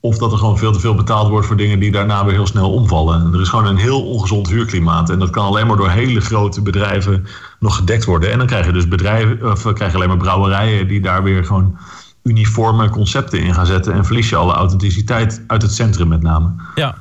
Of 0.00 0.18
dat 0.18 0.32
er 0.32 0.38
gewoon 0.38 0.58
veel 0.58 0.72
te 0.72 0.80
veel 0.80 0.94
betaald 0.94 1.28
wordt 1.28 1.46
voor 1.46 1.56
dingen 1.56 1.78
die 1.78 1.90
daarna 1.90 2.24
weer 2.24 2.34
heel 2.34 2.46
snel 2.46 2.72
omvallen. 2.72 3.32
Er 3.34 3.40
is 3.40 3.48
gewoon 3.48 3.66
een 3.66 3.76
heel 3.76 4.06
ongezond 4.06 4.48
huurklimaat. 4.48 5.10
En 5.10 5.18
dat 5.18 5.30
kan 5.30 5.44
alleen 5.44 5.66
maar 5.66 5.76
door 5.76 5.90
hele 5.90 6.20
grote 6.20 6.62
bedrijven 6.62 7.26
nog 7.58 7.76
gedekt 7.76 8.04
worden. 8.04 8.32
En 8.32 8.38
dan 8.38 8.46
krijg 8.46 8.66
je 8.66 8.72
dus 8.72 8.88
bedrijven, 8.88 9.50
of 9.50 9.72
krijg 9.72 9.90
je 9.90 9.96
alleen 9.96 10.08
maar 10.08 10.16
brouwerijen 10.16 10.88
die 10.88 11.00
daar 11.00 11.22
weer 11.22 11.44
gewoon 11.44 11.78
uniforme 12.22 12.90
concepten 12.90 13.40
in 13.40 13.54
gaan 13.54 13.66
zetten. 13.66 13.92
En 13.92 14.04
verlies 14.04 14.28
je 14.28 14.36
alle 14.36 14.52
authenticiteit 14.52 15.42
uit 15.46 15.62
het 15.62 15.74
centrum 15.74 16.08
met 16.08 16.22
name. 16.22 16.52
Ja. 16.74 16.94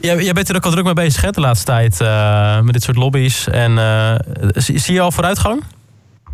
Jij, 0.00 0.24
jij 0.24 0.32
bent 0.32 0.48
er 0.48 0.56
ook 0.56 0.64
al 0.64 0.70
druk 0.70 0.84
mee 0.84 0.94
bezig 0.94 1.22
hè, 1.22 1.30
de 1.30 1.40
laatste 1.40 1.64
tijd 1.66 2.00
uh, 2.00 2.60
met 2.60 2.72
dit 2.72 2.82
soort 2.82 2.96
lobby's. 2.96 3.46
En 3.46 3.72
uh, 3.72 4.14
zie, 4.52 4.78
zie, 4.78 4.94
je 4.94 5.00
al 5.00 5.12
vooruitgang? 5.12 5.62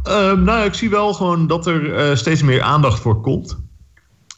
Uh, 0.09 0.32
nou, 0.32 0.64
ik 0.64 0.75
zie 0.75 0.90
wel 0.90 1.12
gewoon 1.14 1.47
dat 1.47 1.66
er 1.66 2.16
steeds 2.16 2.42
meer 2.42 2.62
aandacht 2.62 3.00
voor 3.00 3.21
komt. 3.21 3.59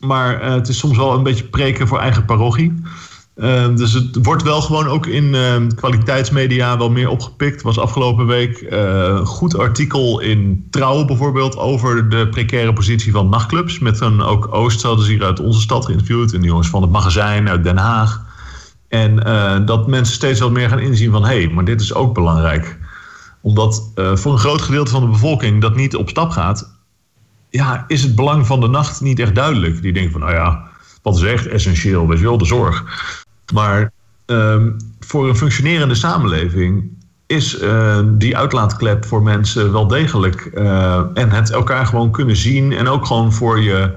Maar 0.05 0.43
uh, 0.43 0.55
het 0.55 0.69
is 0.69 0.79
soms 0.79 0.97
wel 0.97 1.15
een 1.15 1.23
beetje 1.23 1.45
preken 1.45 1.89
voor 1.89 1.99
eigen 1.99 2.25
parochie. 2.25 2.83
Uh, 3.37 3.77
dus 3.77 3.93
het 3.93 4.19
wordt 4.23 4.43
wel 4.43 4.61
gewoon 4.61 4.87
ook 4.87 5.07
in 5.07 5.25
uh, 5.25 5.57
kwaliteitsmedia 5.75 6.79
wel 6.79 6.91
meer 6.91 7.09
opgepikt. 7.09 7.63
was 7.63 7.79
afgelopen 7.79 8.27
week 8.27 8.67
een 8.69 9.27
goed 9.27 9.59
artikel 9.59 10.21
in 10.21 10.67
Trouw 10.71 11.05
bijvoorbeeld 11.05 11.57
over 11.57 12.09
de 12.09 12.29
precaire 12.29 12.73
positie 12.73 13.13
van 13.13 13.29
nachtclubs. 13.29 13.79
Met 13.79 14.01
een 14.01 14.23
ook 14.23 14.55
Oost 14.55 14.83
hadden 14.83 15.05
ze 15.05 15.11
hier 15.11 15.25
uit 15.25 15.41
onze 15.41 15.61
stad 15.61 15.85
geïnterviewd. 15.85 16.33
En 16.33 16.41
de 16.41 16.47
jongens 16.47 16.69
van 16.69 16.83
het 16.83 16.91
magazijn 16.91 17.49
uit 17.49 17.65
Den 17.65 17.77
Haag. 17.77 18.23
En 18.89 19.17
dat 19.67 19.87
mensen 19.87 20.15
steeds 20.15 20.41
wat 20.41 20.51
meer 20.51 20.69
gaan 20.69 20.79
inzien 20.79 21.11
van 21.11 21.25
hé, 21.25 21.43
hey, 21.43 21.49
maar 21.49 21.65
dit 21.65 21.81
is 21.81 21.95
ook 21.95 22.15
belangrijk. 22.15 22.79
Omdat 23.41 23.91
voor 23.95 24.33
een 24.33 24.39
groot 24.39 24.63
gedeelte 24.63 24.91
van 24.91 25.01
de 25.01 25.09
bevolking 25.09 25.61
dat 25.61 25.77
niet 25.77 25.97
op 25.97 26.09
stap 26.09 26.31
gaat 26.31 26.74
ja, 27.55 27.85
is 27.87 28.03
het 28.03 28.15
belang 28.15 28.47
van 28.47 28.61
de 28.61 28.69
nacht 28.69 29.01
niet 29.01 29.19
echt 29.19 29.35
duidelijk. 29.35 29.83
Die 29.83 29.93
denken 29.93 30.13
van, 30.13 30.21
nou 30.21 30.33
ja, 30.33 30.69
wat 31.03 31.17
is 31.17 31.23
echt 31.23 31.47
essentieel? 31.47 32.09
Weet 32.09 32.19
je 32.19 32.25
wel, 32.25 32.39
de 32.39 32.45
zorg. 32.45 32.85
Maar 33.53 33.93
um, 34.27 34.77
voor 35.01 35.29
een 35.29 35.37
functionerende 35.37 35.95
samenleving 35.95 36.91
is 37.27 37.63
uh, 37.63 37.99
die 38.05 38.37
uitlaatklep 38.37 39.05
voor 39.05 39.23
mensen 39.23 39.73
wel 39.73 39.87
degelijk. 39.87 40.51
Uh, 40.55 41.01
en 41.15 41.31
het 41.31 41.51
elkaar 41.51 41.87
gewoon 41.87 42.11
kunnen 42.11 42.37
zien. 42.37 42.73
En 42.73 42.89
ook 42.89 43.07
gewoon 43.07 43.33
voor 43.33 43.61
je, 43.61 43.93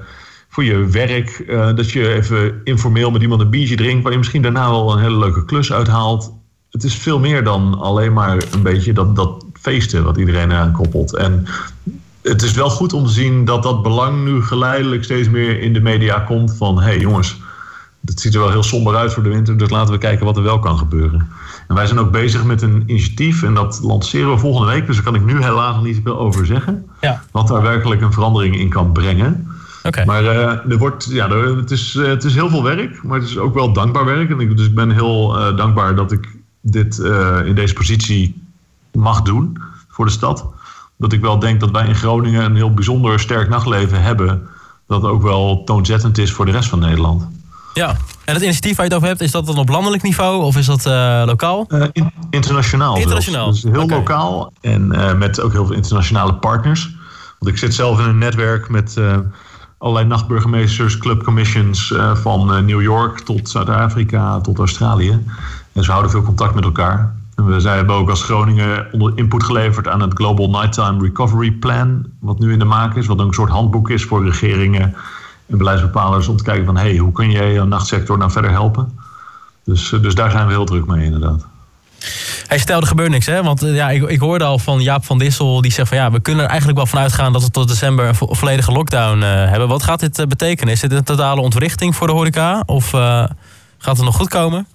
voor 0.49 0.63
je 0.63 0.85
werk. 0.85 1.43
Uh, 1.47 1.75
dat 1.75 1.91
je 1.91 2.13
even 2.13 2.61
informeel 2.63 3.11
met 3.11 3.21
iemand 3.21 3.41
een 3.41 3.49
biertje 3.49 3.75
drinkt. 3.75 4.03
Waar 4.03 4.11
je 4.11 4.17
misschien 4.17 4.41
daarna 4.41 4.69
wel 4.69 4.93
een 4.93 5.01
hele 5.01 5.17
leuke 5.17 5.45
klus 5.45 5.73
uithaalt. 5.73 6.33
Het 6.71 6.83
is 6.83 6.95
veel 6.95 7.19
meer 7.19 7.43
dan 7.43 7.79
alleen 7.79 8.13
maar 8.13 8.43
een 8.51 8.63
beetje 8.63 8.93
dat, 8.93 9.15
dat 9.15 9.45
feesten 9.53 10.03
wat 10.03 10.17
iedereen 10.17 10.51
eraan 10.51 10.71
koppelt. 10.71 11.15
En 11.15 11.47
het 12.27 12.41
is 12.41 12.51
wel 12.51 12.69
goed 12.69 12.93
om 12.93 13.05
te 13.05 13.11
zien 13.11 13.45
dat 13.45 13.63
dat 13.63 13.83
belang 13.83 14.23
nu 14.23 14.43
geleidelijk 14.43 15.03
steeds 15.03 15.29
meer 15.29 15.59
in 15.61 15.73
de 15.73 15.81
media 15.81 16.19
komt. 16.19 16.55
Van 16.57 16.77
hé 16.79 16.83
hey 16.83 16.99
jongens, 16.99 17.37
het 18.05 18.21
ziet 18.21 18.33
er 18.33 18.39
wel 18.39 18.49
heel 18.49 18.63
somber 18.63 18.95
uit 18.95 19.13
voor 19.13 19.23
de 19.23 19.29
winter, 19.29 19.57
dus 19.57 19.69
laten 19.69 19.93
we 19.93 19.99
kijken 19.99 20.25
wat 20.25 20.37
er 20.37 20.43
wel 20.43 20.59
kan 20.59 20.77
gebeuren. 20.77 21.29
En 21.67 21.75
wij 21.75 21.85
zijn 21.85 21.99
ook 21.99 22.11
bezig 22.11 22.43
met 22.43 22.61
een 22.61 22.83
initiatief 22.85 23.43
en 23.43 23.53
dat 23.53 23.79
lanceren 23.83 24.31
we 24.31 24.37
volgende 24.37 24.71
week. 24.71 24.85
Dus 24.85 24.95
daar 24.95 25.05
kan 25.05 25.15
ik 25.15 25.25
nu 25.25 25.43
helaas 25.43 25.75
nog 25.75 25.83
niet 25.83 25.95
zoveel 25.95 26.19
over 26.19 26.45
zeggen. 26.45 26.85
Ja. 27.01 27.21
Wat 27.31 27.47
daar 27.47 27.61
werkelijk 27.61 28.01
een 28.01 28.13
verandering 28.13 28.59
in 28.59 28.69
kan 28.69 28.91
brengen. 28.91 29.47
Maar 30.05 30.25
eh, 30.25 30.71
er 30.71 30.77
wordt, 30.77 31.07
ja, 31.09 31.29
er, 31.29 31.57
het, 31.57 31.71
is, 31.71 31.95
eh, 31.95 32.05
het 32.05 32.23
is 32.23 32.33
heel 32.33 32.49
veel 32.49 32.63
werk, 32.63 33.03
maar 33.03 33.19
het 33.19 33.29
is 33.29 33.37
ook 33.37 33.53
wel 33.53 33.73
dankbaar 33.73 34.05
werk. 34.05 34.29
En 34.29 34.39
ik, 34.39 34.57
dus 34.57 34.65
ik 34.65 34.75
ben 34.75 34.91
heel 34.91 35.37
eh, 35.37 35.57
dankbaar 35.57 35.95
dat 35.95 36.11
ik 36.11 36.35
dit 36.61 36.97
in 37.45 37.55
deze 37.55 37.73
positie 37.73 38.43
mag 38.91 39.21
doen 39.21 39.57
voor 39.87 40.05
de 40.05 40.11
stad. 40.11 40.45
Dat 40.97 41.13
ik 41.13 41.21
wel 41.21 41.39
denk 41.39 41.59
dat 41.59 41.71
wij 41.71 41.87
in 41.87 41.95
Groningen 41.95 42.43
een 42.43 42.55
heel 42.55 42.73
bijzonder 42.73 43.19
sterk 43.19 43.49
nachtleven 43.49 44.01
hebben. 44.01 44.47
Dat 44.87 45.03
ook 45.03 45.21
wel 45.21 45.63
toonzettend 45.63 46.17
is 46.17 46.31
voor 46.31 46.45
de 46.45 46.51
rest 46.51 46.69
van 46.69 46.79
Nederland. 46.79 47.27
Ja. 47.73 47.95
En 48.25 48.33
het 48.33 48.43
initiatief 48.43 48.75
waar 48.75 48.85
je 48.85 48.91
het 48.91 48.93
over 48.93 49.07
hebt, 49.07 49.21
is 49.21 49.31
dat 49.31 49.45
dan 49.45 49.57
op 49.57 49.69
landelijk 49.69 50.03
niveau 50.03 50.43
of 50.43 50.57
is 50.57 50.65
dat 50.65 50.85
eh, 50.85 51.23
lokaal? 51.25 51.65
Eh, 51.67 51.83
in- 51.91 52.11
internationaal. 52.29 52.95
Internationaal, 52.95 53.51
Dus 53.51 53.63
heel 53.63 53.87
lokaal 53.87 54.53
en 54.61 54.91
eh, 54.91 55.13
met 55.13 55.41
ook 55.41 55.51
heel 55.51 55.65
veel 55.65 55.75
internationale 55.75 56.33
partners. 56.33 56.95
Want 57.39 57.51
ik 57.51 57.57
zit 57.57 57.73
zelf 57.73 57.99
in 57.99 58.05
een 58.05 58.17
netwerk 58.17 58.69
met 58.69 58.99
allerlei 59.77 60.07
nachtburgemeesters, 60.07 60.97
clubcommissions 60.97 61.93
van 62.13 62.65
New 62.65 62.81
York 62.81 63.19
tot 63.19 63.49
Zuid-Afrika 63.49 64.39
tot 64.39 64.57
Australië. 64.59 65.23
En 65.73 65.83
ze 65.83 65.91
houden 65.91 66.11
veel 66.11 66.21
contact 66.21 66.55
met 66.55 66.63
elkaar. 66.63 67.15
We 67.45 67.59
zijn, 67.59 67.75
hebben 67.75 67.95
ook 67.95 68.09
als 68.09 68.23
Groningen 68.23 68.87
onder 68.91 69.11
input 69.15 69.43
geleverd 69.43 69.87
aan 69.87 70.01
het 70.01 70.13
Global 70.13 70.49
Nighttime 70.49 71.01
Recovery 71.01 71.51
Plan, 71.51 72.05
wat 72.19 72.39
nu 72.39 72.51
in 72.51 72.59
de 72.59 72.65
maak 72.65 72.95
is, 72.95 73.07
wat 73.07 73.19
een 73.19 73.33
soort 73.33 73.49
handboek 73.49 73.89
is 73.89 74.03
voor 74.03 74.23
regeringen 74.23 74.95
en 75.45 75.57
beleidsbepalers 75.57 76.27
om 76.27 76.37
te 76.37 76.43
kijken 76.43 76.65
van 76.65 76.77
hey, 76.77 76.97
hoe 76.97 77.11
kun 77.11 77.31
jij 77.31 77.51
je 77.53 77.63
nachtsector 77.63 78.17
nou 78.17 78.31
verder 78.31 78.51
helpen? 78.51 78.99
Dus, 79.63 79.93
eh, 79.93 80.01
dus 80.01 80.15
daar 80.15 80.31
zijn 80.31 80.47
we 80.47 80.53
heel 80.53 80.65
druk 80.65 80.85
mee 80.85 81.05
inderdaad. 81.05 81.45
Hij 82.47 82.57
stelde 82.59 82.81
er 82.81 82.87
gebeurt 82.87 83.09
niks, 83.09 83.25
hè? 83.25 83.43
Want 83.43 83.63
eh, 83.63 83.75
ja, 83.75 83.89
ik, 83.89 84.03
ik 84.03 84.19
hoorde 84.19 84.43
al 84.43 84.59
van 84.59 84.81
Jaap 84.81 85.05
van 85.05 85.17
Dissel, 85.17 85.61
die 85.61 85.71
zegt 85.71 85.87
van 85.87 85.97
ja, 85.97 86.11
we 86.11 86.19
kunnen 86.19 86.43
er 86.43 86.49
eigenlijk 86.49 86.79
wel 86.79 86.87
van 86.87 86.99
uitgaan 86.99 87.33
dat 87.33 87.43
we 87.43 87.51
tot 87.51 87.67
december 87.67 88.07
een 88.07 88.15
vo- 88.15 88.33
volledige 88.33 88.71
lockdown 88.71 89.21
eh, 89.21 89.29
hebben. 89.29 89.67
Wat 89.67 89.83
gaat 89.83 89.99
dit 89.99 90.25
betekenen? 90.27 90.73
Is 90.73 90.79
dit 90.79 90.91
een 90.91 91.03
totale 91.03 91.41
ontwrichting 91.41 91.95
voor 91.95 92.07
de 92.07 92.13
horeca? 92.13 92.63
Of 92.65 92.89
gaat 93.77 93.97
het 93.97 94.05
nog 94.05 94.15
goed 94.15 94.29
komen? 94.29 94.67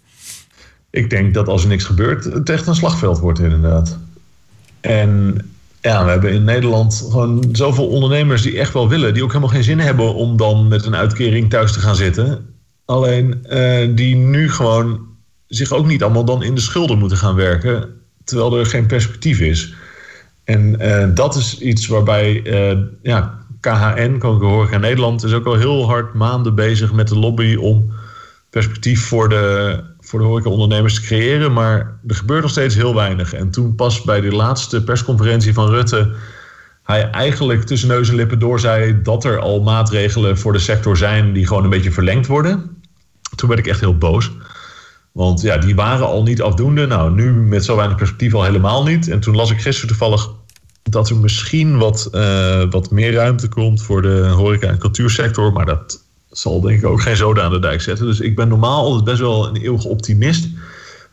Ik 0.92 1.10
denk 1.10 1.34
dat 1.34 1.48
als 1.48 1.62
er 1.62 1.68
niks 1.68 1.84
gebeurt, 1.84 2.24
het 2.24 2.50
echt 2.50 2.66
een 2.66 2.74
slagveld 2.74 3.18
wordt 3.18 3.38
inderdaad. 3.38 3.98
En 4.80 5.36
ja, 5.80 6.04
we 6.04 6.10
hebben 6.10 6.32
in 6.32 6.44
Nederland 6.44 7.06
gewoon 7.10 7.48
zoveel 7.52 7.88
ondernemers 7.88 8.42
die 8.42 8.58
echt 8.58 8.72
wel 8.72 8.88
willen, 8.88 9.14
die 9.14 9.22
ook 9.22 9.28
helemaal 9.28 9.54
geen 9.54 9.64
zin 9.64 9.78
hebben 9.78 10.14
om 10.14 10.36
dan 10.36 10.68
met 10.68 10.86
een 10.86 10.96
uitkering 10.96 11.50
thuis 11.50 11.72
te 11.72 11.80
gaan 11.80 11.96
zitten. 11.96 12.46
Alleen 12.84 13.44
eh, 13.44 13.88
die 13.94 14.16
nu 14.16 14.50
gewoon 14.50 15.00
zich 15.46 15.72
ook 15.72 15.86
niet 15.86 16.02
allemaal 16.02 16.24
dan 16.24 16.42
in 16.42 16.54
de 16.54 16.60
schulden 16.60 16.98
moeten 16.98 17.18
gaan 17.18 17.34
werken, 17.34 17.88
terwijl 18.24 18.58
er 18.58 18.66
geen 18.66 18.86
perspectief 18.86 19.40
is. 19.40 19.74
En 20.44 20.80
eh, 20.80 21.08
dat 21.14 21.36
is 21.36 21.58
iets 21.58 21.86
waarbij 21.86 22.42
eh, 22.42 22.78
ja, 23.02 23.38
KHN, 23.60 24.18
Koninklijke 24.18 24.46
Horeca 24.46 24.78
Nederland, 24.78 25.24
is 25.24 25.32
ook 25.32 25.46
al 25.46 25.58
heel 25.58 25.86
hard 25.86 26.14
maanden 26.14 26.54
bezig 26.54 26.92
met 26.92 27.08
de 27.08 27.18
lobby 27.18 27.54
om 27.54 27.92
perspectief 28.50 29.06
voor 29.06 29.28
de, 29.28 29.78
voor 30.12 30.20
de 30.20 30.26
horecaondernemers 30.26 30.94
te 30.94 31.00
creëren. 31.00 31.52
Maar 31.52 31.98
er 32.06 32.14
gebeurt 32.14 32.42
nog 32.42 32.50
steeds 32.50 32.74
heel 32.74 32.94
weinig. 32.94 33.32
En 33.32 33.50
toen 33.50 33.74
pas 33.74 34.02
bij 34.02 34.20
de 34.20 34.32
laatste 34.32 34.84
persconferentie 34.84 35.52
van 35.52 35.68
Rutte... 35.68 36.14
hij 36.82 37.10
eigenlijk 37.10 37.62
tussen 37.62 37.88
neus 37.88 38.08
en 38.08 38.14
lippen 38.14 38.38
door 38.38 38.60
zei... 38.60 39.02
dat 39.02 39.24
er 39.24 39.38
al 39.38 39.62
maatregelen 39.62 40.38
voor 40.38 40.52
de 40.52 40.58
sector 40.58 40.96
zijn 40.96 41.32
die 41.32 41.46
gewoon 41.46 41.64
een 41.64 41.70
beetje 41.70 41.92
verlengd 41.92 42.26
worden. 42.26 42.82
Toen 43.34 43.48
werd 43.48 43.60
ik 43.60 43.66
echt 43.66 43.80
heel 43.80 43.98
boos. 43.98 44.30
Want 45.12 45.40
ja, 45.40 45.56
die 45.56 45.74
waren 45.74 46.06
al 46.06 46.22
niet 46.22 46.42
afdoende. 46.42 46.86
Nou, 46.86 47.14
nu 47.14 47.32
met 47.32 47.64
zo 47.64 47.76
weinig 47.76 47.96
perspectief 47.96 48.34
al 48.34 48.44
helemaal 48.44 48.84
niet. 48.84 49.08
En 49.08 49.20
toen 49.20 49.36
las 49.36 49.50
ik 49.50 49.60
gisteren 49.60 49.88
toevallig 49.88 50.30
dat 50.82 51.10
er 51.10 51.16
misschien 51.16 51.78
wat, 51.78 52.08
eh, 52.12 52.62
wat 52.70 52.90
meer 52.90 53.12
ruimte 53.12 53.48
komt 53.48 53.82
voor 53.82 54.02
de 54.02 54.28
horeca- 54.28 54.68
en 54.68 54.78
cultuursector. 54.78 55.52
Maar 55.52 55.66
dat 55.66 56.04
zal 56.32 56.60
denk 56.60 56.78
ik 56.78 56.86
ook 56.86 57.02
geen 57.02 57.16
zoden 57.16 57.44
aan 57.44 57.50
de 57.50 57.58
dijk 57.58 57.80
zetten. 57.80 58.06
Dus 58.06 58.20
ik 58.20 58.36
ben 58.36 58.48
normaal 58.48 58.84
altijd 58.84 59.04
best 59.04 59.20
wel 59.20 59.48
een 59.48 59.56
eeuwige 59.56 59.88
optimist. 59.88 60.48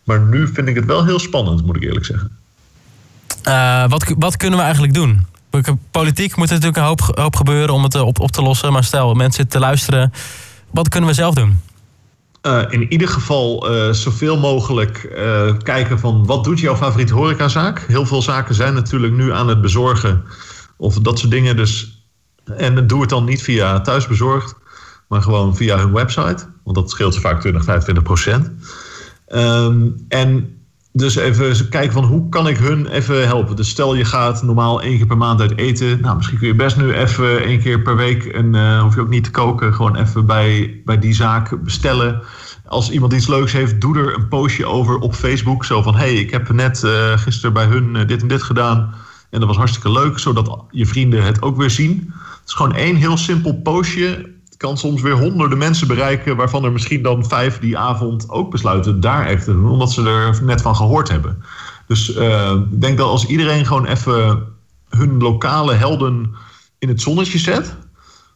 Maar 0.04 0.22
nu 0.22 0.48
vind 0.48 0.68
ik 0.68 0.76
het 0.76 0.86
wel 0.86 1.06
heel 1.06 1.20
spannend, 1.20 1.66
moet 1.66 1.76
ik 1.76 1.84
eerlijk 1.84 2.06
zeggen. 2.06 2.32
Eh, 3.44 3.90
wat, 3.90 4.14
wat 4.18 4.38
kunnen 4.38 4.58
we 4.58 4.64
eigenlijk 4.64 4.94
doen? 4.94 5.28
Politiek 5.92 6.36
moet 6.36 6.48
er 6.48 6.54
natuurlijk 6.54 6.78
een 6.78 6.84
hoop, 6.84 7.18
hoop 7.18 7.36
gebeuren 7.36 7.74
om 7.74 7.84
het 7.84 7.96
eh, 7.96 8.06
op, 8.06 8.20
op 8.20 8.32
te 8.32 8.42
lossen. 8.42 8.74
Maar 8.74 8.84
stel, 8.84 9.14
mensen 9.14 9.34
zitten 9.34 9.60
te 9.60 9.66
luisteren. 9.66 10.14
Wat 10.72 10.90
kunnen 10.90 11.10
we 11.10 11.16
zelf 11.16 11.36
doen? 11.36 11.60
Eh, 12.42 12.62
in 12.70 12.92
ieder 12.92 13.08
geval 13.08 13.70
eh, 13.70 13.94
zoveel 13.94 14.38
mogelijk 14.38 15.10
kijken 15.64 16.00
van 16.00 16.26
wat 16.26 16.44
doet 16.44 16.60
jouw 16.60 16.76
favoriete 16.76 17.14
horecazaak. 17.14 17.86
Heel 17.88 18.06
veel 18.06 18.22
zaken 18.22 18.56
zijn 18.56 18.74
natuurlijk 18.74 19.14
nu 19.14 19.34
aan 19.34 19.48
het 19.48 19.62
bezorgen 19.62 20.24
of 20.78 21.00
dat 21.00 21.20
soort 21.20 21.32
dingen. 21.32 21.56
Dus, 21.56 22.04
en 22.58 22.88
doe 22.88 23.02
het 23.02 23.10
dan 23.10 23.26
niet 23.26 23.42
via 23.42 23.82
thuisbezorgd, 23.82 24.56
maar 25.10 25.22
gewoon 25.22 25.56
via 25.56 25.78
hun 25.78 25.94
website. 25.94 26.46
Want 26.64 26.76
dat 26.76 26.90
scheelt 26.90 27.14
ze 27.14 27.20
vaak 27.20 27.40
20, 27.40 27.64
25 27.64 28.04
procent. 28.04 28.52
Ehm, 29.28 29.88
en 30.08 30.60
dus 30.92 31.16
even 31.16 31.70
kijken 31.70 31.94
van 31.94 32.04
hoe 32.04 32.30
kan 32.30 32.48
ik 32.48 32.58
hun 32.58 32.88
even 32.88 33.28
helpen. 33.28 33.56
Dus 33.56 33.70
stel 33.70 33.96
je 33.96 34.06
gaat 34.06 34.44
normaal 34.44 34.82
één 34.82 34.98
keer 34.98 35.06
per 35.06 35.18
maand 35.18 35.42
uit 35.42 35.58
eten. 35.58 36.02
Nou, 36.02 36.16
misschien 36.16 36.38
kun 36.38 36.48
je 36.48 36.56
best 36.56 36.78
nu 36.78 36.94
even 36.94 37.44
één 37.44 37.60
keer 37.60 37.82
per 37.82 37.96
week, 37.96 38.26
en 38.26 38.56
eh, 38.56 38.82
hoef 38.82 38.96
je 38.96 39.02
ook 39.02 39.10
niet 39.10 39.24
te 39.24 39.32
koken, 39.32 39.74
gewoon 39.74 39.96
even 39.96 40.26
bij, 40.26 40.82
bij 40.86 41.00
die 41.00 41.14
zaak 41.14 41.64
bestellen. 41.64 42.22
Als 42.66 42.92
iemand 42.92 43.14
iets 43.14 43.28
leuks 43.28 43.52
heeft, 43.52 43.82
doe 43.82 43.98
er 43.98 44.16
een 44.16 44.28
postje 44.28 44.66
over 44.66 44.98
op 44.98 45.16
Facebook. 45.16 45.66
Zo 45.66 45.82
van, 45.82 45.96
hey, 45.96 46.14
ik 46.14 46.32
heb 46.32 46.52
net 46.52 46.84
eh, 46.84 47.18
gisteren 47.18 47.54
bij 47.54 47.66
hun 47.66 47.96
eh, 47.96 48.08
dit 48.08 48.22
en 48.22 48.28
dit 48.28 48.44
gedaan. 48.44 48.94
En 49.30 49.40
dat 49.40 49.48
was 49.48 49.58
hartstikke 49.58 49.92
leuk, 49.92 50.20
zodat 50.20 50.64
je 50.72 50.86
vrienden 50.86 51.24
het 51.24 51.42
ook 51.42 51.58
weer 51.58 51.70
zien. 51.70 52.14
Het 52.40 52.48
is 52.48 52.54
gewoon 52.54 52.76
één 52.76 52.96
heel 52.96 53.18
simpel 53.18 53.62
postje. 53.62 54.38
Kan 54.60 54.78
soms 54.78 55.02
weer 55.02 55.20
honderden 55.20 55.58
mensen 55.58 55.88
bereiken... 55.88 56.36
waarvan 56.36 56.64
er 56.64 56.72
misschien 56.72 57.02
dan 57.02 57.26
vijf 57.26 57.60
die 57.60 57.78
avond 57.78 58.30
ook 58.30 58.52
besluiten 58.52 59.00
daar 59.00 59.26
even 59.26 59.44
te 59.44 59.52
doen... 59.52 59.70
omdat 59.70 59.92
ze 59.92 60.04
er 60.04 60.44
net 60.44 60.62
van 60.62 60.76
gehoord 60.76 61.10
hebben. 61.10 61.44
Dus 61.88 62.14
eh, 62.14 62.56
ik 62.72 62.82
denk 62.82 62.98
dat 62.98 63.08
als 63.08 63.26
iedereen 63.26 63.66
gewoon 63.66 63.86
even 63.86 64.44
hun 64.90 65.18
lokale 65.18 65.74
helden 65.74 66.36
in 66.80 66.88
het 66.88 67.02
zonnetje 67.02 67.38
zet... 67.38 67.76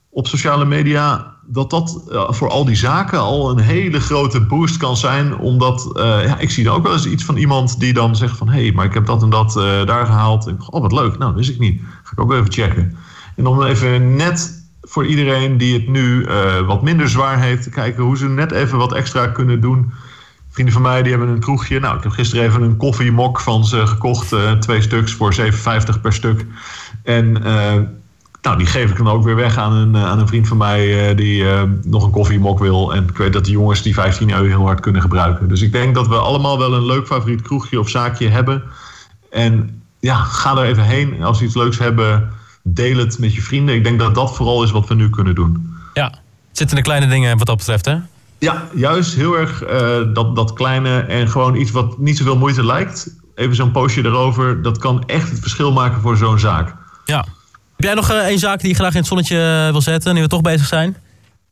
op 0.09 0.27
sociale 0.27 0.65
media, 0.65 1.35
dat 1.45 1.69
dat 1.69 2.03
eh, 2.11 2.31
voor 2.31 2.49
al 2.49 2.65
die 2.65 2.75
zaken 2.75 3.19
al 3.19 3.49
een 3.49 3.59
hele 3.59 3.99
grote 3.99 4.41
boost 4.41 4.77
kan 4.77 4.97
zijn. 4.97 5.37
Omdat, 5.37 5.97
eh, 5.97 6.25
ja, 6.25 6.39
ik 6.39 6.49
zie 6.49 6.63
dan 6.63 6.75
ook 6.75 6.83
wel 6.83 6.93
eens 6.93 7.05
iets 7.05 7.23
van 7.23 7.37
iemand 7.37 7.79
die 7.79 7.93
dan 7.93 8.15
zegt 8.15 8.37
van... 8.37 8.49
hé, 8.49 8.61
hey, 8.61 8.71
maar 8.71 8.85
ik 8.85 8.93
heb 8.93 9.05
dat 9.05 9.23
en 9.23 9.29
dat 9.29 9.53
daar 9.85 10.05
gehaald. 10.05 10.53
Oh, 10.69 10.81
wat 10.81 10.91
leuk. 10.91 11.17
Nou, 11.17 11.35
wist 11.35 11.49
ik 11.49 11.59
niet. 11.59 11.81
Ga 12.03 12.11
ik 12.11 12.19
ook 12.19 12.33
even 12.33 12.51
checken. 12.51 12.97
En 13.35 13.47
om 13.47 13.63
even 13.63 14.15
net 14.15 14.62
voor 14.83 15.05
iedereen 15.05 15.57
die 15.57 15.73
het 15.73 15.87
nu 15.87 16.23
eh, 16.23 16.65
wat 16.65 16.81
minder 16.81 17.09
zwaar 17.09 17.39
heeft... 17.39 17.69
kijken 17.69 18.03
hoe 18.03 18.17
ze 18.17 18.29
net 18.29 18.51
even 18.51 18.77
wat 18.77 18.93
extra 18.93 19.27
kunnen 19.27 19.61
doen... 19.61 19.91
Vrienden 20.49 20.73
van 20.73 20.83
mij 20.83 21.01
die 21.01 21.11
hebben 21.11 21.29
een 21.29 21.39
kroegje. 21.39 21.79
Nou, 21.79 21.97
ik 21.97 22.03
heb 22.03 22.11
gisteren 22.11 22.45
even 22.45 22.61
een 22.61 22.77
koffiemok 22.77 23.39
van 23.39 23.65
ze 23.65 23.87
gekocht. 23.87 24.31
eh, 24.31 24.51
twee 24.51 24.81
stuks 24.81 25.13
voor 25.13 25.35
7,50 25.35 26.01
per 26.01 26.13
stuk. 26.13 26.45
En 27.03 27.43
eh, 27.43 27.81
nou, 28.41 28.57
die 28.57 28.67
geef 28.67 28.89
ik 28.89 28.97
dan 28.97 29.07
ook 29.07 29.23
weer 29.23 29.35
weg 29.35 29.57
aan 29.57 29.73
een, 29.73 29.97
aan 29.97 30.19
een 30.19 30.27
vriend 30.27 30.47
van 30.47 30.57
mij 30.57 31.15
die 31.15 31.45
nog 31.83 32.03
een 32.03 32.11
koffiemok 32.11 32.59
wil. 32.59 32.93
En 32.93 33.03
ik 33.03 33.17
weet 33.17 33.33
dat 33.33 33.45
de 33.45 33.51
jongens 33.51 33.81
die 33.81 33.93
15 33.93 34.31
euro 34.31 34.45
heel 34.45 34.65
hard 34.65 34.79
kunnen 34.79 35.01
gebruiken. 35.01 35.47
Dus 35.47 35.61
ik 35.61 35.71
denk 35.71 35.95
dat 35.95 36.07
we 36.07 36.15
allemaal 36.15 36.57
wel 36.57 36.73
een 36.73 36.85
leuk 36.85 37.07
favoriet 37.07 37.41
kroegje 37.41 37.79
of 37.79 37.89
zaakje 37.89 38.29
hebben. 38.29 38.63
En 39.29 39.81
ja, 39.99 40.15
ga 40.15 40.57
er 40.57 40.65
even 40.65 40.83
heen. 40.83 41.15
En 41.15 41.23
als 41.23 41.39
we 41.39 41.45
iets 41.45 41.55
leuks 41.55 41.79
hebben, 41.79 42.31
deel 42.63 42.97
het 42.97 43.19
met 43.19 43.33
je 43.35 43.41
vrienden. 43.41 43.75
Ik 43.75 43.83
denk 43.83 43.99
dat 43.99 44.15
dat 44.15 44.35
vooral 44.35 44.63
is 44.63 44.71
wat 44.71 44.87
we 44.87 44.95
nu 44.95 45.09
kunnen 45.09 45.35
doen. 45.35 45.75
Ja, 45.93 46.05
het 46.49 46.57
zit 46.57 46.69
in 46.69 46.75
de 46.75 46.81
kleine 46.81 47.07
dingen 47.07 47.37
wat 47.37 47.47
dat 47.47 47.57
betreft, 47.57 47.85
hè? 47.85 47.95
Ja, 48.37 48.67
juist 48.75 49.13
heel 49.15 49.37
erg 49.37 49.63
eh, 49.63 49.97
dat, 50.13 50.35
dat 50.35 50.53
kleine 50.53 50.99
en 50.99 51.29
gewoon 51.29 51.55
iets 51.55 51.71
wat 51.71 51.97
niet 51.97 52.17
zoveel 52.17 52.37
moeite 52.37 52.65
lijkt. 52.65 53.15
Even 53.35 53.55
zo'n 53.55 53.71
postje 53.71 54.05
erover. 54.05 54.61
Dat 54.61 54.77
kan 54.77 55.03
echt 55.05 55.29
het 55.29 55.39
verschil 55.39 55.71
maken 55.71 56.01
voor 56.01 56.17
zo'n 56.17 56.39
zaak. 56.39 56.75
Ja. 57.05 57.17
Heb 57.75 57.85
jij 57.85 57.93
nog 57.93 58.09
eh, 58.09 58.17
één 58.17 58.39
zaak 58.39 58.59
die 58.59 58.69
je 58.69 58.75
graag 58.75 58.91
in 58.91 58.97
het 58.97 59.07
zonnetje 59.07 59.63
eh, 59.65 59.71
wil 59.71 59.81
zetten, 59.81 60.13
nu 60.15 60.21
we 60.21 60.27
toch 60.27 60.41
bezig 60.41 60.67
zijn? 60.67 60.95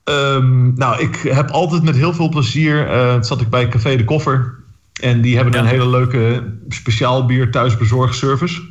Ehm, 0.03 0.73
nou, 0.73 1.01
ik 1.01 1.15
heb 1.15 1.49
altijd 1.49 1.83
met 1.83 1.95
heel 1.95 2.13
veel 2.13 2.29
plezier. 2.29 2.87
eh, 2.87 3.15
zat 3.21 3.41
ik 3.41 3.49
bij 3.49 3.67
Café 3.67 3.95
de 3.95 4.03
Koffer. 4.03 4.53
En 5.01 5.21
die 5.21 5.35
hebben 5.35 5.53
Ja. 5.53 5.59
een 5.59 5.65
hele 5.65 5.89
leuke 5.89 6.43
speciaal 6.69 7.25
bier 7.25 7.51
thuisbezorgservice. 7.51 8.61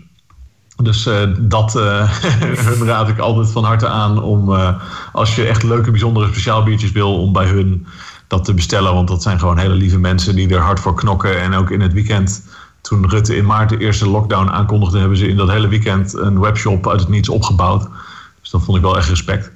Dus 0.83 1.07
eh, 1.07 1.29
dat 1.39 1.77
eh, 1.77 2.11
hun 2.67 2.87
raad 2.87 3.09
ik 3.09 3.19
altijd 3.19 3.51
van 3.51 3.65
harte 3.65 3.89
aan 3.89 4.23
om 4.23 4.55
eh, 4.55 4.75
als 5.13 5.37
je 5.37 5.47
echt 5.47 5.63
leuke, 5.63 5.91
bijzondere 5.91 6.27
speciaal 6.27 6.63
biertjes 6.63 6.93
wil, 6.93 7.21
om 7.21 7.33
bij 7.33 7.47
hun 7.47 7.87
dat 8.27 8.45
te 8.45 8.55
bestellen. 8.55 8.95
Want 8.95 9.09
dat 9.09 9.23
zijn 9.23 9.39
gewoon 9.39 9.59
hele 9.59 9.75
lieve 9.75 9.99
mensen 9.99 10.35
die 10.35 10.55
er 10.55 10.61
hard 10.61 10.81
voor 10.81 10.95
knokken. 10.95 11.41
En 11.41 11.55
ook 11.55 11.71
in 11.71 11.81
het 11.81 11.93
weekend 11.93 12.45
toen 12.81 13.09
Rutte 13.09 13.37
in 13.37 13.47
maart 13.47 13.69
de 13.69 13.79
eerste 13.79 14.09
lockdown 14.09 14.51
aankondigde, 14.51 14.99
hebben 14.99 15.17
ze 15.17 15.29
in 15.29 15.37
dat 15.37 15.51
hele 15.51 15.69
weekend 15.69 16.15
een 16.15 16.41
webshop 16.41 16.89
uit 16.89 17.01
het 17.01 17.09
niets 17.09 17.29
opgebouwd. 17.29 17.89
Dus 18.41 18.51
dat 18.51 18.63
vond 18.63 18.77
ik 18.77 18.83
wel 18.83 18.97
echt 18.97 19.09
respect. 19.09 19.51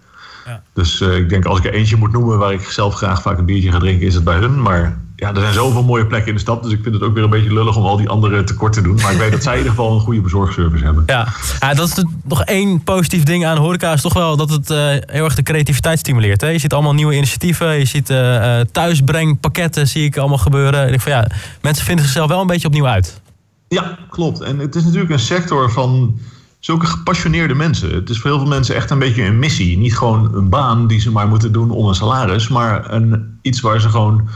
Ja. 0.46 0.62
Dus 0.72 1.00
uh, 1.00 1.16
ik 1.16 1.28
denk 1.28 1.44
als 1.44 1.58
ik 1.58 1.64
er 1.64 1.72
eentje 1.72 1.96
moet 1.96 2.12
noemen 2.12 2.38
waar 2.38 2.52
ik 2.52 2.60
zelf 2.60 2.94
graag 2.94 3.22
vaak 3.22 3.38
een 3.38 3.44
biertje 3.44 3.70
ga 3.70 3.78
drinken, 3.78 4.06
is 4.06 4.14
het 4.14 4.24
bij 4.24 4.38
hun. 4.38 4.62
Maar 4.62 4.98
ja, 5.16 5.34
er 5.34 5.40
zijn 5.40 5.52
zoveel 5.52 5.82
mooie 5.82 6.06
plekken 6.06 6.28
in 6.28 6.34
de 6.34 6.40
stad. 6.40 6.62
Dus 6.62 6.72
ik 6.72 6.82
vind 6.82 6.94
het 6.94 7.04
ook 7.04 7.14
weer 7.14 7.24
een 7.24 7.30
beetje 7.30 7.52
lullig 7.52 7.76
om 7.76 7.84
al 7.84 7.96
die 7.96 8.08
andere 8.08 8.44
tekort 8.44 8.72
te 8.72 8.82
doen. 8.82 8.94
Maar 8.94 9.12
ik 9.12 9.18
weet 9.18 9.32
dat 9.32 9.42
zij 9.42 9.52
in 9.52 9.58
ieder 9.58 9.74
geval 9.74 9.94
een 9.94 10.00
goede 10.00 10.20
bezorgservice 10.20 10.84
hebben. 10.84 11.02
Ja, 11.06 11.28
ja 11.60 11.74
dat 11.74 11.88
is 11.88 12.04
nog 12.24 12.44
één 12.44 12.82
positief 12.82 13.22
ding 13.22 13.46
aan 13.46 13.56
horeca. 13.56 13.92
Is 13.92 14.02
toch 14.02 14.14
wel 14.14 14.36
dat 14.36 14.50
het 14.50 14.70
uh, 14.70 14.78
heel 14.88 15.24
erg 15.24 15.34
de 15.34 15.42
creativiteit 15.42 15.98
stimuleert. 15.98 16.40
Hè? 16.40 16.48
Je 16.48 16.58
ziet 16.58 16.72
allemaal 16.72 16.94
nieuwe 16.94 17.16
initiatieven. 17.16 17.78
Je 17.78 17.84
ziet 17.84 18.10
uh, 18.10 18.60
thuisbrengpakketten 18.60 19.88
zie 19.88 20.04
ik 20.04 20.16
allemaal 20.16 20.38
gebeuren. 20.38 20.82
Ik 20.82 20.88
denk 20.88 21.00
van 21.00 21.12
ja, 21.12 21.26
mensen 21.60 21.84
vinden 21.84 22.04
zichzelf 22.04 22.28
wel 22.28 22.40
een 22.40 22.46
beetje 22.46 22.66
opnieuw 22.66 22.86
uit. 22.86 23.20
Ja, 23.68 23.98
klopt. 24.10 24.40
En 24.40 24.58
het 24.58 24.74
is 24.74 24.84
natuurlijk 24.84 25.10
een 25.10 25.18
sector 25.18 25.72
van 25.72 26.18
zulke 26.60 26.86
gepassioneerde 26.86 27.54
mensen. 27.54 27.94
Het 27.94 28.10
is 28.10 28.20
voor 28.20 28.30
heel 28.30 28.38
veel 28.38 28.48
mensen 28.48 28.74
echt 28.74 28.90
een 28.90 28.98
beetje 28.98 29.24
een 29.24 29.38
missie. 29.38 29.78
Niet 29.78 29.96
gewoon 29.96 30.34
een 30.34 30.48
baan 30.48 30.86
die 30.86 31.00
ze 31.00 31.10
maar 31.10 31.28
moeten 31.28 31.52
doen 31.52 31.70
om 31.70 31.88
een 31.88 31.94
salaris. 31.94 32.48
Maar 32.48 32.92
een, 32.92 33.38
iets 33.42 33.60
waar 33.60 33.80
ze 33.80 33.88
gewoon 33.88 34.28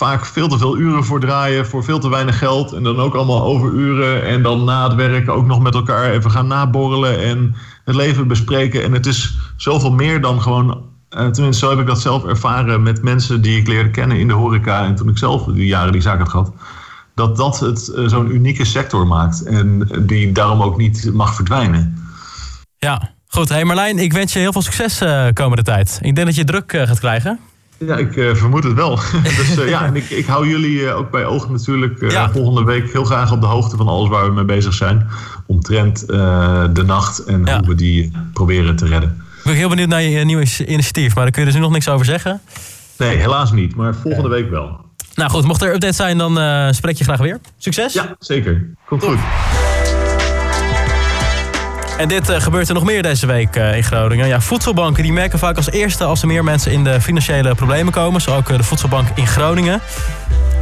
vaak 0.00 0.26
veel 0.26 0.48
te 0.48 0.58
veel 0.58 0.78
uren 0.78 1.04
voor 1.04 1.20
draaien, 1.20 1.66
voor 1.66 1.84
veel 1.84 1.98
te 1.98 2.08
weinig 2.08 2.38
geld. 2.38 2.72
En 2.72 2.82
dan 2.82 2.98
ook 3.00 3.14
allemaal 3.14 3.42
overuren. 3.42 4.24
En 4.24 4.42
dan 4.42 4.64
na 4.64 4.84
het 4.84 4.94
werk 4.94 5.30
ook 5.30 5.46
nog 5.46 5.60
met 5.60 5.74
elkaar 5.74 6.10
even 6.10 6.30
gaan 6.30 6.46
naborrelen 6.46 7.22
en 7.22 7.54
het 7.84 7.94
leven 7.94 8.28
bespreken. 8.28 8.82
En 8.82 8.92
het 8.92 9.06
is 9.06 9.38
zoveel 9.56 9.92
meer 9.92 10.20
dan 10.20 10.42
gewoon. 10.42 10.68
Uh, 10.68 11.26
tenminste, 11.26 11.64
zo 11.64 11.70
heb 11.70 11.78
ik 11.78 11.86
dat 11.86 12.00
zelf 12.00 12.24
ervaren 12.24 12.82
met 12.82 13.02
mensen 13.02 13.42
die 13.42 13.58
ik 13.58 13.68
leerde 13.68 13.90
kennen 13.90 14.18
in 14.18 14.28
de 14.28 14.34
horeca. 14.34 14.84
En 14.84 14.94
toen 14.94 15.08
ik 15.08 15.18
zelf 15.18 15.44
die 15.44 15.66
jaren 15.66 15.92
die 15.92 16.00
zaak 16.00 16.18
had 16.18 16.28
gehad. 16.28 16.52
Dat 17.14 17.36
dat 17.36 17.60
het 17.60 17.92
uh, 17.96 18.08
zo'n 18.08 18.34
unieke 18.34 18.64
sector 18.64 19.06
maakt. 19.06 19.42
En 19.42 19.88
die 20.06 20.32
daarom 20.32 20.62
ook 20.62 20.76
niet 20.76 21.10
mag 21.12 21.34
verdwijnen. 21.34 22.08
Ja, 22.78 23.10
goed. 23.26 23.48
Hey 23.48 23.64
Marlijn, 23.64 23.98
ik 23.98 24.12
wens 24.12 24.32
je 24.32 24.38
heel 24.38 24.52
veel 24.52 24.62
succes 24.62 25.02
uh, 25.02 25.26
komende 25.32 25.62
tijd. 25.62 25.98
Ik 26.02 26.14
denk 26.14 26.26
dat 26.26 26.36
je 26.36 26.44
druk 26.44 26.72
gaat 26.72 27.00
krijgen. 27.00 27.49
Ja, 27.86 27.96
ik 27.96 28.16
uh, 28.16 28.34
vermoed 28.34 28.64
het 28.64 28.72
wel. 28.72 28.98
dus 29.22 29.58
uh, 29.58 29.68
ja, 29.68 29.84
en 29.86 29.96
ik, 29.96 30.10
ik 30.10 30.26
hou 30.26 30.48
jullie 30.48 30.80
uh, 30.80 30.96
ook 30.96 31.10
bij 31.10 31.24
ogen 31.24 31.52
natuurlijk 31.52 32.10
ja. 32.10 32.30
volgende 32.30 32.64
week 32.64 32.92
heel 32.92 33.04
graag 33.04 33.32
op 33.32 33.40
de 33.40 33.46
hoogte 33.46 33.76
van 33.76 33.88
alles 33.88 34.08
waar 34.08 34.24
we 34.24 34.32
mee 34.32 34.44
bezig 34.44 34.74
zijn. 34.74 35.08
Omtrent 35.46 36.06
de 36.06 36.82
nacht 36.86 37.24
en 37.24 37.44
ja. 37.44 37.58
hoe 37.58 37.68
we 37.68 37.74
die 37.74 38.12
proberen 38.32 38.76
te 38.76 38.86
redden. 38.86 39.22
Ik 39.36 39.44
ben 39.44 39.54
heel 39.54 39.68
benieuwd 39.68 39.88
naar 39.88 40.02
je 40.02 40.24
nieuwe 40.24 40.46
initiatief, 40.66 41.14
maar 41.14 41.22
daar 41.24 41.32
kun 41.32 41.40
je 41.40 41.46
dus 41.46 41.56
nu 41.56 41.60
nog 41.60 41.72
niks 41.72 41.88
over 41.88 42.06
zeggen. 42.06 42.40
Nee, 42.98 43.16
helaas 43.16 43.52
niet, 43.52 43.74
maar 43.74 43.94
volgende 43.94 44.28
week 44.28 44.50
wel. 44.50 44.80
Nou 45.14 45.30
goed, 45.30 45.44
mocht 45.44 45.62
er 45.62 45.74
updates 45.74 45.96
zijn, 45.96 46.18
dan 46.18 46.74
spreek 46.74 46.96
je 46.96 47.04
graag 47.04 47.20
weer. 47.20 47.38
Succes! 47.58 47.92
Ja, 47.92 48.16
zeker. 48.18 48.74
Komt 48.86 49.04
goed. 49.04 49.18
En 52.00 52.08
dit 52.08 52.30
uh, 52.30 52.40
gebeurt 52.40 52.68
er 52.68 52.74
nog 52.74 52.84
meer 52.84 53.02
deze 53.02 53.26
week 53.26 53.56
uh, 53.56 53.76
in 53.76 53.84
Groningen. 53.84 54.26
Ja, 54.26 54.40
voedselbanken 54.40 55.02
die 55.02 55.12
merken 55.12 55.38
vaak 55.38 55.56
als 55.56 55.70
eerste 55.70 56.04
als 56.04 56.20
er 56.22 56.26
meer 56.26 56.44
mensen 56.44 56.72
in 56.72 56.84
de 56.84 57.00
financiële 57.00 57.54
problemen 57.54 57.92
komen. 57.92 58.20
Zo 58.20 58.36
ook 58.36 58.50
uh, 58.50 58.56
de 58.56 58.62
voedselbank 58.62 59.08
in 59.14 59.26
Groningen. 59.26 59.80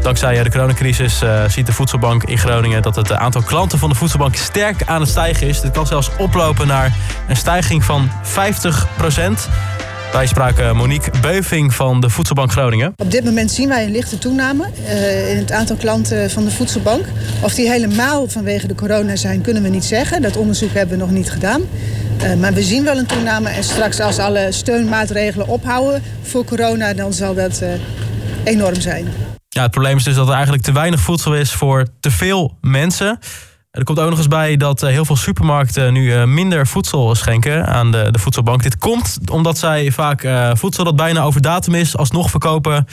Dankzij 0.03 0.43
de 0.43 0.51
coronacrisis 0.51 1.23
ziet 1.49 1.67
de 1.67 1.73
voedselbank 1.73 2.25
in 2.25 2.39
Groningen 2.39 2.83
dat 2.83 2.97
het 2.97 3.13
aantal 3.13 3.43
klanten 3.43 3.79
van 3.79 3.89
de 3.89 3.95
voedselbank 3.95 4.37
sterk 4.37 4.83
aan 4.87 5.01
het 5.01 5.11
stijgen 5.11 5.47
is. 5.47 5.61
Dit 5.61 5.71
kan 5.71 5.87
zelfs 5.87 6.11
oplopen 6.17 6.67
naar 6.67 6.93
een 7.29 7.37
stijging 7.37 7.85
van 7.85 8.11
50 8.23 8.87
procent. 8.97 9.49
Wij 10.13 10.27
spraken 10.27 10.77
Monique 10.77 11.11
Beuving 11.21 11.75
van 11.75 12.01
de 12.01 12.11
Voedselbank 12.11 12.51
Groningen. 12.51 12.93
Op 12.97 13.11
dit 13.11 13.25
moment 13.25 13.51
zien 13.51 13.69
wij 13.69 13.85
een 13.85 13.91
lichte 13.91 14.19
toename 14.19 14.69
uh, 14.81 15.31
in 15.31 15.37
het 15.37 15.53
aantal 15.53 15.77
klanten 15.77 16.31
van 16.31 16.45
de 16.45 16.51
Voedselbank. 16.51 17.07
Of 17.41 17.55
die 17.55 17.71
helemaal 17.71 18.29
vanwege 18.29 18.67
de 18.67 18.75
corona 18.75 19.17
zijn, 19.17 19.41
kunnen 19.41 19.63
we 19.63 19.69
niet 19.69 19.85
zeggen. 19.85 20.23
Dat 20.23 20.37
onderzoek 20.37 20.73
hebben 20.73 20.99
we 20.99 21.05
nog 21.05 21.13
niet 21.13 21.31
gedaan. 21.31 21.63
Uh, 22.23 22.35
maar 22.35 22.53
we 22.53 22.63
zien 22.63 22.85
wel 22.85 22.99
een 22.99 23.07
toename. 23.07 23.49
En 23.49 23.65
straks 23.65 24.01
als 24.01 24.19
alle 24.19 24.47
steunmaatregelen 24.51 25.49
ophouden 25.49 26.03
voor 26.23 26.45
corona, 26.45 26.95
dan 26.95 27.13
zal 27.13 27.35
dat 27.35 27.61
uh, 27.63 27.69
enorm 28.45 28.81
zijn. 28.81 29.09
Ja, 29.49 29.63
het 29.63 29.71
probleem 29.71 29.97
is 29.97 30.05
dus 30.05 30.15
dat 30.15 30.27
er 30.27 30.35
eigenlijk 30.35 30.63
te 30.63 30.73
weinig 30.73 31.01
voedsel 31.01 31.35
is 31.35 31.53
voor 31.53 31.87
te 32.01 32.11
veel 32.11 32.57
mensen. 32.61 33.19
Er 33.71 33.85
komt 33.85 33.99
ook 34.01 34.09
nog 34.09 34.19
eens 34.19 34.29
bij 34.29 34.57
dat 34.57 34.83
eh, 34.83 34.91
heel 34.91 35.05
veel 35.05 35.17
supermarkten 35.17 35.93
nu 35.93 36.13
eh, 36.13 36.25
minder 36.25 36.67
voedsel 36.67 37.15
schenken 37.15 37.67
aan 37.67 37.91
de, 37.91 38.09
de 38.11 38.19
voedselbank. 38.19 38.63
Dit 38.63 38.79
komt 38.79 39.19
omdat 39.31 39.59
zij 39.59 39.91
vaak 39.91 40.23
eh, 40.23 40.51
voedsel 40.55 40.85
dat 40.85 40.97
bijna 40.97 41.23
over 41.23 41.41
datum 41.41 41.75
is, 41.75 41.97
alsnog 41.97 42.31
verkopen 42.31 42.87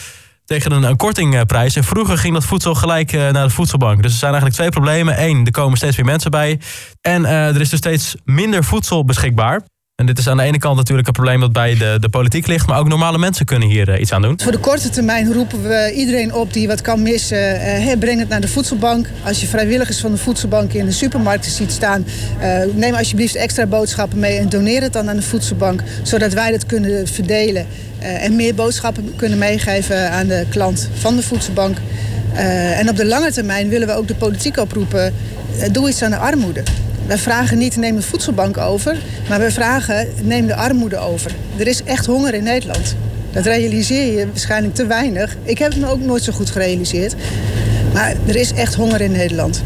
tegen 0.45 0.71
een, 0.71 0.95
kortingprijs. 0.95 1.75
En 1.75 1.83
vroeger 1.83 2.17
ging 2.17 2.33
dat 2.33 2.45
voedsel 2.45 2.75
gelijk 2.75 3.11
naar 3.11 3.33
de 3.33 3.49
voedselbank. 3.49 4.01
Dus 4.01 4.11
er 4.11 4.17
zijn 4.17 4.31
eigenlijk 4.31 4.61
twee 4.61 4.81
problemen. 4.81 5.23
Eén, 5.23 5.45
er 5.45 5.51
komen 5.51 5.77
steeds 5.77 5.97
meer 5.97 6.05
mensen 6.05 6.31
bij. 6.31 6.59
En 7.01 7.25
er 7.25 7.61
is 7.61 7.69
dus 7.69 7.79
steeds 7.79 8.15
minder 8.23 8.63
voedsel 8.63 9.05
beschikbaar. 9.05 9.61
En 9.95 10.05
dit 10.05 10.17
is 10.17 10.27
aan 10.27 10.37
de 10.37 10.43
ene 10.43 10.57
kant 10.57 10.75
natuurlijk 10.75 11.07
een 11.07 11.13
probleem 11.13 11.39
dat 11.39 11.51
bij 11.51 11.75
de, 11.75 11.97
de 11.99 12.09
politiek 12.09 12.47
ligt, 12.47 12.67
maar 12.67 12.79
ook 12.79 12.87
normale 12.87 13.17
mensen 13.17 13.45
kunnen 13.45 13.67
hier 13.67 13.89
uh, 13.89 13.99
iets 13.99 14.11
aan 14.11 14.21
doen. 14.21 14.39
Voor 14.41 14.51
de 14.51 14.57
korte 14.57 14.89
termijn 14.89 15.33
roepen 15.33 15.61
we 15.61 15.93
iedereen 15.95 16.33
op 16.33 16.53
die 16.53 16.67
wat 16.67 16.81
kan 16.81 17.01
missen, 17.01 17.61
uh, 17.87 17.97
breng 17.99 18.19
het 18.19 18.29
naar 18.29 18.41
de 18.41 18.47
voedselbank. 18.47 19.07
Als 19.23 19.41
je 19.41 19.47
vrijwilligers 19.47 19.99
van 19.99 20.11
de 20.11 20.17
voedselbank 20.17 20.73
in 20.73 20.85
de 20.85 20.91
supermarkten 20.91 21.51
ziet 21.51 21.71
staan, 21.71 22.05
uh, 22.41 22.59
neem 22.73 22.93
alsjeblieft 22.93 23.35
extra 23.35 23.65
boodschappen 23.65 24.19
mee 24.19 24.37
en 24.37 24.49
doneer 24.49 24.81
het 24.81 24.93
dan 24.93 25.09
aan 25.09 25.15
de 25.15 25.21
voedselbank, 25.21 25.81
zodat 26.03 26.33
wij 26.33 26.51
dat 26.51 26.65
kunnen 26.65 27.07
verdelen 27.07 27.67
en 27.99 28.35
meer 28.35 28.55
boodschappen 28.55 29.15
kunnen 29.15 29.37
meegeven 29.37 30.11
aan 30.11 30.27
de 30.27 30.45
klant 30.49 30.89
van 30.93 31.15
de 31.15 31.21
voedselbank. 31.21 31.77
en 32.33 32.89
op 32.89 32.95
de 32.95 33.05
lange 33.05 33.31
termijn 33.31 33.69
willen 33.69 33.87
we 33.87 33.93
ook 33.93 34.07
de 34.07 34.15
politiek 34.15 34.57
oproepen, 34.57 35.13
doe 35.71 35.89
iets 35.89 36.01
aan 36.01 36.11
de 36.11 36.17
armoede. 36.17 36.63
Wij 37.07 37.17
vragen 37.17 37.57
niet 37.57 37.77
neem 37.77 37.95
de 37.95 38.01
voedselbank 38.01 38.57
over, 38.57 38.97
maar 39.29 39.39
wij 39.39 39.51
vragen 39.51 40.07
neem 40.21 40.47
de 40.47 40.55
armoede 40.55 40.97
over. 40.97 41.31
Er 41.57 41.67
is 41.67 41.83
echt 41.83 42.05
honger 42.05 42.33
in 42.33 42.43
Nederland. 42.43 42.95
Dat 43.31 43.45
realiseer 43.45 44.19
je 44.19 44.27
waarschijnlijk 44.27 44.75
te 44.75 44.85
weinig. 44.85 45.35
Ik 45.43 45.57
heb 45.57 45.71
het 45.71 45.81
me 45.81 45.87
ook 45.87 45.99
nooit 45.99 46.23
zo 46.23 46.31
goed 46.31 46.49
gerealiseerd. 46.49 47.15
Maar 47.93 48.15
er 48.27 48.35
is 48.35 48.53
echt 48.53 48.75
honger 48.75 49.01
in 49.01 49.11
Nederland. 49.11 49.63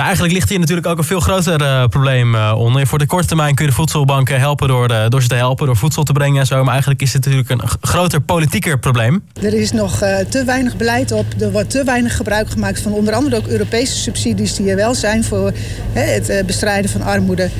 Eigenlijk 0.00 0.32
ligt 0.32 0.48
hier 0.48 0.58
natuurlijk 0.58 0.86
ook 0.86 0.98
een 0.98 1.04
veel 1.04 1.20
groter 1.20 1.60
uh, 1.60 1.84
probleem 1.86 2.34
uh, 2.34 2.54
onder. 2.56 2.86
Voor 2.86 2.98
de 2.98 3.06
korte 3.06 3.26
termijn 3.26 3.54
kun 3.54 3.64
je 3.64 3.70
de 3.70 3.76
voedselbanken 3.76 4.40
helpen 4.40 4.68
door, 4.68 4.90
uh, 4.90 5.08
door 5.08 5.22
ze 5.22 5.28
te 5.28 5.34
helpen, 5.34 5.66
door 5.66 5.76
voedsel 5.76 6.02
te 6.02 6.12
brengen 6.12 6.40
en 6.40 6.46
zo. 6.46 6.62
Maar 6.62 6.72
eigenlijk 6.72 7.02
is 7.02 7.12
het 7.12 7.24
natuurlijk 7.24 7.50
een 7.50 7.60
groter 7.80 8.20
politieker 8.20 8.78
probleem. 8.78 9.22
Er 9.42 9.54
is 9.54 9.72
nog 9.72 9.98
te 10.28 10.42
weinig 10.46 10.76
beleid 10.76 11.12
op. 11.12 11.26
Er 11.40 11.52
wordt 11.52 11.70
te 11.70 11.84
weinig 11.84 12.16
gebruik 12.16 12.50
gemaakt 12.50 12.80
van 12.80 12.92
onder 12.92 13.14
andere 13.14 13.36
ook 13.36 13.46
Europese 13.46 13.98
subsidies 13.98 14.54
die 14.54 14.70
er 14.70 14.76
wel 14.76 14.94
zijn 14.94 15.24
voor 15.24 15.52
het 15.92 16.46
bestrijden 16.46 16.90
van 16.90 17.02
armoede. 17.02 17.50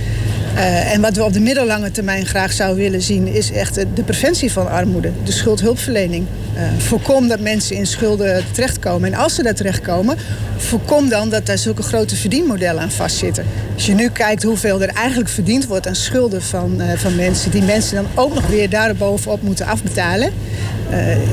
Uh, 0.55 0.93
en 0.93 1.01
wat 1.01 1.17
we 1.17 1.25
op 1.25 1.33
de 1.33 1.41
middellange 1.41 1.91
termijn 1.91 2.27
graag 2.27 2.53
zouden 2.53 2.83
willen 2.83 3.03
zien, 3.03 3.27
is 3.27 3.53
echt 3.53 3.75
de 3.75 4.03
preventie 4.05 4.53
van 4.53 4.69
armoede, 4.71 5.11
de 5.25 5.33
schuldhulpverlening. 5.33 6.27
Uh, 6.55 6.63
voorkom 6.79 7.29
dat 7.29 7.41
mensen 7.41 7.77
in 7.77 7.87
schulden 7.87 8.45
terechtkomen. 8.53 9.13
En 9.13 9.19
als 9.19 9.35
ze 9.35 9.43
daar 9.43 9.55
terechtkomen, 9.55 10.17
voorkom 10.57 11.09
dan 11.09 11.29
dat 11.29 11.47
daar 11.47 11.59
zulke 11.59 11.83
grote 11.83 12.17
verdienmodellen 12.17 12.83
aan 12.83 12.91
vastzitten. 12.91 13.45
Als 13.75 13.87
je 13.87 13.95
nu 13.95 14.09
kijkt 14.09 14.43
hoeveel 14.43 14.83
er 14.83 14.89
eigenlijk 14.89 15.31
verdiend 15.31 15.67
wordt 15.67 15.87
aan 15.87 15.95
schulden 15.95 16.43
van, 16.43 16.81
uh, 16.81 16.87
van 16.97 17.17
mensen, 17.17 17.51
die 17.51 17.63
mensen 17.63 17.95
dan 17.95 18.07
ook 18.15 18.35
nog 18.35 18.47
weer 18.47 18.71
daarbovenop 18.71 19.43
moeten 19.43 19.67
afbetalen, 19.67 20.33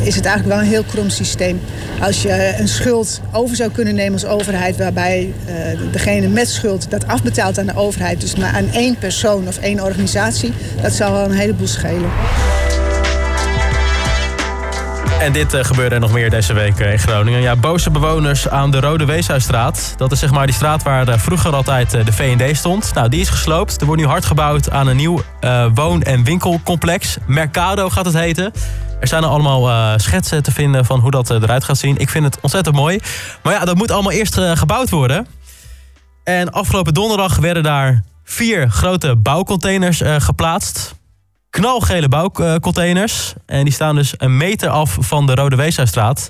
is 0.03 0.15
het 0.15 0.25
eigenlijk 0.25 0.55
wel 0.55 0.59
een 0.59 0.71
heel 0.71 0.83
krom 0.83 1.09
systeem. 1.09 1.59
Als 2.01 2.21
je 2.21 2.55
een 2.59 2.67
schuld 2.67 3.21
over 3.31 3.55
zou 3.55 3.71
kunnen 3.71 3.95
nemen 3.95 4.13
als 4.13 4.25
overheid, 4.25 4.77
waarbij 4.77 5.33
degene 5.91 6.27
met 6.27 6.49
schuld 6.49 6.89
dat 6.89 7.07
afbetaalt 7.07 7.59
aan 7.59 7.65
de 7.65 7.75
overheid, 7.75 8.21
dus 8.21 8.35
maar 8.35 8.53
aan 8.53 8.71
één 8.71 8.95
persoon 8.95 9.06
of 9.47 9.57
één 9.57 9.83
organisatie, 9.83 10.53
dat 10.81 10.91
zou 10.91 11.11
wel 11.13 11.23
een 11.23 11.31
heleboel 11.31 11.67
schelen. 11.67 12.09
En 15.19 15.33
dit 15.33 15.53
uh, 15.53 15.63
gebeurde 15.63 15.99
nog 15.99 16.11
meer 16.11 16.29
deze 16.29 16.53
week 16.53 16.79
uh, 16.79 16.91
in 16.91 16.99
Groningen. 16.99 17.41
Ja, 17.41 17.55
boze 17.55 17.89
bewoners 17.89 18.49
aan 18.49 18.71
de 18.71 18.79
Rode 18.79 19.05
Weeshuisstraat. 19.05 19.93
Dat 19.97 20.11
is 20.11 20.19
zeg 20.19 20.31
maar 20.31 20.45
die 20.45 20.55
straat 20.55 20.83
waar 20.83 21.09
uh, 21.09 21.17
vroeger 21.17 21.55
altijd 21.55 21.91
de 21.91 22.13
VND 22.13 22.57
stond. 22.57 22.93
Nou, 22.93 23.09
die 23.09 23.19
is 23.19 23.29
gesloopt. 23.29 23.79
Er 23.79 23.85
wordt 23.85 24.01
nu 24.01 24.07
hard 24.07 24.25
gebouwd 24.25 24.69
aan 24.71 24.87
een 24.87 24.95
nieuw 24.95 25.21
woon- 25.73 26.03
en 26.03 26.23
winkelcomplex. 26.23 27.17
Mercado 27.25 27.89
gaat 27.89 28.05
het 28.05 28.13
heten. 28.13 28.53
Er 28.99 29.07
zijn 29.07 29.23
er 29.23 29.29
allemaal 29.29 29.99
schetsen 29.99 30.43
te 30.43 30.51
vinden 30.51 30.85
van 30.85 30.99
hoe 30.99 31.11
dat 31.11 31.29
eruit 31.29 31.63
gaat 31.63 31.77
zien. 31.77 31.97
Ik 31.97 32.09
vind 32.09 32.25
het 32.25 32.37
ontzettend 32.41 32.75
mooi. 32.75 32.99
Maar 33.43 33.53
ja, 33.53 33.65
dat 33.65 33.75
moet 33.75 33.91
allemaal 33.91 34.11
eerst 34.11 34.39
gebouwd 34.39 34.89
worden. 34.89 35.27
En 36.23 36.51
afgelopen 36.51 36.93
donderdag 36.93 37.37
werden 37.37 37.63
daar 37.63 38.03
vier 38.29 38.69
grote 38.69 39.15
bouwcontainers 39.15 40.01
uh, 40.01 40.15
geplaatst. 40.19 40.95
Knalgele 41.49 42.09
bouwcontainers. 42.09 43.33
En 43.45 43.63
die 43.63 43.73
staan 43.73 43.95
dus 43.95 44.13
een 44.17 44.37
meter 44.37 44.69
af 44.69 44.97
van 44.99 45.25
de 45.25 45.35
Rode 45.35 45.55
Weeshuisstraat. 45.55 46.29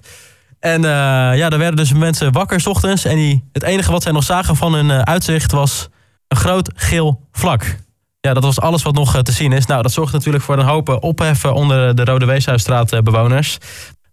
En 0.60 0.82
uh, 0.82 0.90
ja, 1.38 1.50
daar 1.50 1.60
werden 1.60 1.76
dus 1.76 1.94
mensen 1.94 2.32
wakker 2.32 2.62
s 2.62 2.68
ochtends. 2.68 3.06
En 3.06 3.16
die, 3.16 3.50
het 3.52 3.64
enige 3.64 3.92
wat 3.92 4.04
zij 4.04 4.12
nog 4.12 4.24
zagen 4.24 4.56
van 4.56 4.74
hun 4.74 4.90
uh, 4.90 5.02
uitzicht 5.02 5.52
was 5.52 5.88
een 6.28 6.38
groot 6.38 6.72
geel 6.76 7.28
vlak. 7.32 7.76
Ja, 8.20 8.34
dat 8.34 8.44
was 8.44 8.60
alles 8.60 8.84
wat 8.84 8.94
nog 8.94 9.22
te 9.22 9.32
zien 9.32 9.52
is. 9.52 9.66
Nou, 9.66 9.82
dat 9.82 9.92
zorgt 9.92 10.14
natuurlijk 10.14 10.44
voor 10.44 10.58
een 10.58 10.66
hoop 10.66 11.04
opheffen 11.04 11.54
onder 11.54 11.96
de 11.96 12.04
Rode 12.04 12.26
Weeshuisstraat 12.26 13.04
bewoners. 13.04 13.58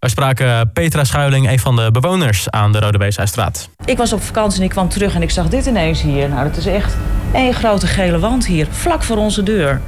Wij 0.05 0.13
spraken 0.13 0.73
Petra 0.73 1.05
Schuiling, 1.05 1.49
een 1.49 1.59
van 1.59 1.77
de 1.77 1.91
bewoners 1.91 2.51
aan 2.51 2.73
de 2.73 2.79
Rode 2.79 2.99
Weeshuisstraat. 2.99 3.69
Ik 3.85 3.97
was 3.97 4.13
op 4.13 4.23
vakantie 4.23 4.59
en 4.59 4.65
ik 4.65 4.71
kwam 4.71 4.89
terug 4.89 5.15
en 5.15 5.23
ik 5.23 5.31
zag 5.31 5.49
dit 5.49 5.67
ineens 5.67 6.03
hier. 6.03 6.29
Nou, 6.29 6.49
dat 6.49 6.57
is 6.57 6.67
echt 6.67 6.97
één 7.33 7.55
grote 7.55 7.87
gele 7.87 8.19
wand 8.19 8.47
hier, 8.47 8.67
vlak 8.71 9.03
voor 9.03 9.17
onze 9.17 9.43
deur. 9.43 9.81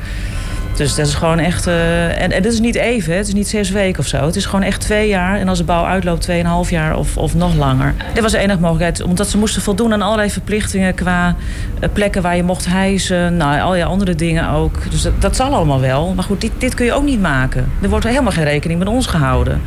Dus 0.77 0.95
dat 0.95 1.07
is 1.07 1.15
gewoon 1.15 1.39
echt. 1.39 1.67
Uh, 1.67 2.23
en, 2.23 2.31
dit 2.31 2.53
is 2.53 2.61
niet 2.61 2.75
even, 2.75 3.17
het 3.17 3.27
is 3.27 3.35
niet 3.35 3.49
zes 3.49 3.71
weken 3.71 3.99
of 3.99 4.07
zo. 4.07 4.27
Het 4.27 4.37
is 4.37 4.45
gewoon 4.47 4.63
echt 4.63 4.81
twee 4.81 5.09
jaar. 5.09 5.39
En 5.39 5.49
als 5.49 5.59
de 5.59 5.65
bouw 5.65 5.85
uitloopt, 5.85 6.21
tweeënhalf 6.21 6.71
jaar 6.71 6.97
of, 6.97 7.17
of 7.17 7.35
nog 7.35 7.55
langer. 7.55 7.95
Dit 8.13 8.23
was 8.23 8.33
de 8.33 8.39
enige 8.39 8.61
mogelijkheid, 8.61 9.03
omdat 9.03 9.29
ze 9.29 9.39
moesten 9.39 9.63
voldoen 9.63 9.93
aan 9.93 10.03
allerlei 10.03 10.31
verplichtingen 10.31 10.95
qua 10.95 11.37
uh, 11.81 11.89
plekken 11.93 12.23
waar 12.23 12.37
je 12.37 12.43
mocht 12.43 12.67
hijsen. 12.67 13.37
Nou, 13.37 13.61
al 13.61 13.75
je 13.75 13.85
andere 13.85 14.15
dingen 14.15 14.51
ook. 14.51 14.91
Dus 14.91 15.03
dat, 15.03 15.21
dat 15.21 15.37
zal 15.37 15.55
allemaal 15.55 15.81
wel. 15.81 16.13
Maar 16.15 16.25
goed, 16.25 16.41
dit, 16.41 16.53
dit 16.59 16.75
kun 16.75 16.85
je 16.85 16.93
ook 16.93 17.05
niet 17.05 17.21
maken. 17.21 17.71
Er 17.83 17.89
wordt 17.89 18.07
helemaal 18.07 18.33
geen 18.33 18.45
rekening 18.45 18.79
met 18.79 18.89
ons 18.89 19.07
gehouden. 19.07 19.61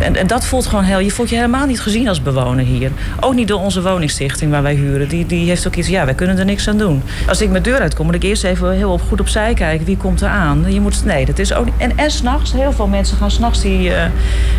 En, 0.00 0.16
en, 0.16 0.26
dat 0.26 0.46
voelt 0.46 0.66
gewoon 0.66 0.84
heel. 0.84 0.98
Je 0.98 1.10
voelt 1.10 1.28
je 1.28 1.34
helemaal 1.34 1.66
niet 1.66 1.80
gezien 1.80 2.08
als 2.08 2.22
bewoner 2.22 2.64
hier. 2.64 2.90
Ook 3.20 3.34
niet 3.34 3.48
door 3.48 3.60
onze 3.60 3.82
woningstichting 3.82 4.50
waar 4.50 4.62
wij 4.62 4.74
huren. 4.74 5.08
Die, 5.08 5.26
die 5.26 5.48
heeft 5.48 5.66
ook 5.66 5.74
iets. 5.74 5.88
Ja, 5.88 6.04
wij 6.04 6.14
kunnen 6.14 6.38
er 6.38 6.44
niks 6.44 6.68
aan 6.68 6.78
doen. 6.78 7.02
Als 7.28 7.40
ik 7.40 7.50
mijn 7.50 7.62
deur 7.62 7.80
uitkom, 7.80 8.06
moet 8.06 8.14
ik 8.14 8.22
eerst 8.22 8.44
even 8.44 8.72
heel 8.72 8.92
op, 8.92 9.02
goed 9.08 9.20
opzij 9.20 9.54
kijken. 9.54 9.86
Wie 9.86 9.96
komt 9.96 10.20
er 10.20 10.28
aan? 10.28 10.64
Je 10.68 10.80
moet. 10.80 11.04
Nee, 11.04 11.24
dat 11.24 11.38
is 11.38 11.52
ook. 11.52 11.66
En, 11.76 11.96
en 11.96 12.10
s'nachts. 12.10 12.52
Heel 12.52 12.72
veel 12.72 12.86
mensen 12.86 13.16
gaan 13.16 13.30
s'nachts 13.30 13.60
die, 13.60 13.88
uh, 13.88 14.04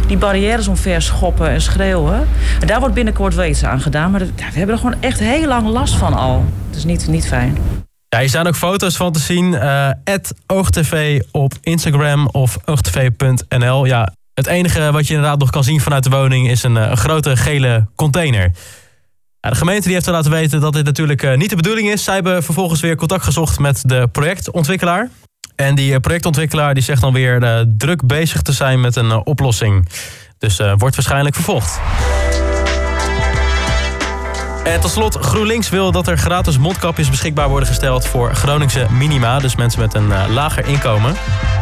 die 0.07 0.17
barrières 0.17 0.67
omver 0.67 1.01
schoppen 1.01 1.49
en 1.49 1.61
schreeuwen. 1.61 2.27
En 2.59 2.67
daar 2.67 2.79
wordt 2.79 2.95
binnenkort 2.95 3.35
wel 3.35 3.45
iets 3.45 3.63
aan 3.63 3.81
gedaan. 3.81 4.11
Maar 4.11 4.19
we 4.19 4.43
hebben 4.53 4.75
er 4.75 4.81
gewoon 4.81 5.01
echt 5.01 5.19
heel 5.19 5.47
lang 5.47 5.67
last 5.67 5.95
van 5.95 6.13
al. 6.13 6.45
Dat 6.69 6.77
is 6.77 6.85
niet, 6.85 7.07
niet 7.07 7.27
fijn. 7.27 7.57
Ja, 8.09 8.19
hier 8.19 8.29
zijn 8.29 8.47
ook 8.47 8.55
foto's 8.55 8.95
van 8.95 9.11
te 9.11 9.19
zien. 9.19 9.53
Uh, 9.53 9.89
oogtv 10.45 11.21
op 11.31 11.53
Instagram 11.61 12.27
of 12.27 12.57
oogtv.nl. 12.65 13.85
Ja, 13.85 14.13
het 14.35 14.47
enige 14.47 14.91
wat 14.91 15.07
je 15.07 15.13
inderdaad 15.13 15.39
nog 15.39 15.49
kan 15.49 15.63
zien 15.63 15.81
vanuit 15.81 16.03
de 16.03 16.09
woning 16.09 16.49
is 16.49 16.63
een, 16.63 16.75
een 16.75 16.97
grote 16.97 17.37
gele 17.37 17.87
container. 17.95 18.51
de 19.39 19.55
gemeente 19.55 19.83
die 19.83 19.93
heeft 19.93 20.05
laten 20.07 20.31
weten 20.31 20.59
dat 20.61 20.73
dit 20.73 20.85
natuurlijk 20.85 21.37
niet 21.37 21.49
de 21.49 21.55
bedoeling 21.55 21.89
is. 21.89 22.03
Zij 22.03 22.13
hebben 22.13 22.43
vervolgens 22.43 22.81
weer 22.81 22.95
contact 22.95 23.23
gezocht 23.23 23.59
met 23.59 23.81
de 23.85 24.07
projectontwikkelaar. 24.11 25.09
En 25.55 25.75
die 25.75 25.99
projectontwikkelaar 25.99 26.73
die 26.73 26.83
zegt 26.83 27.01
dan 27.01 27.13
weer 27.13 27.65
druk 27.77 28.07
bezig 28.07 28.41
te 28.41 28.51
zijn 28.51 28.81
met 28.81 28.95
een 28.95 29.25
oplossing. 29.25 29.89
Dus 30.37 30.57
wordt 30.77 30.95
waarschijnlijk 30.95 31.35
vervolgd. 31.35 31.79
En 34.65 34.79
tot 34.79 34.91
slot, 34.91 35.15
GroenLinks 35.15 35.69
wil 35.69 35.91
dat 35.91 36.07
er 36.07 36.17
gratis 36.17 36.57
mondkapjes 36.57 37.09
beschikbaar 37.09 37.49
worden 37.49 37.67
gesteld 37.67 38.07
voor 38.07 38.35
Groningse 38.35 38.85
minima. 38.89 39.39
Dus 39.39 39.55
mensen 39.55 39.79
met 39.81 39.93
een 39.93 40.11
lager 40.29 40.67
inkomen. 40.67 41.13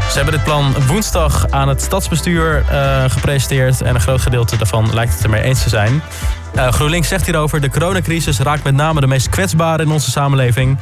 Ze 0.09 0.15
hebben 0.15 0.33
dit 0.33 0.43
plan 0.43 0.73
woensdag 0.87 1.49
aan 1.49 1.67
het 1.67 1.81
stadsbestuur 1.81 2.65
uh, 2.71 3.03
gepresenteerd. 3.07 3.81
En 3.81 3.95
een 3.95 4.01
groot 4.01 4.21
gedeelte 4.21 4.57
daarvan 4.57 4.93
lijkt 4.93 5.13
het 5.13 5.23
ermee 5.23 5.41
eens 5.41 5.63
te 5.63 5.69
zijn. 5.69 6.01
Uh, 6.55 6.67
GroenLinks 6.67 7.07
zegt 7.07 7.25
hierover: 7.25 7.61
de 7.61 7.69
coronacrisis 7.69 8.39
raakt 8.39 8.63
met 8.63 8.75
name 8.75 9.01
de 9.01 9.07
meest 9.07 9.29
kwetsbaren 9.29 9.85
in 9.85 9.91
onze 9.91 10.11
samenleving. 10.11 10.77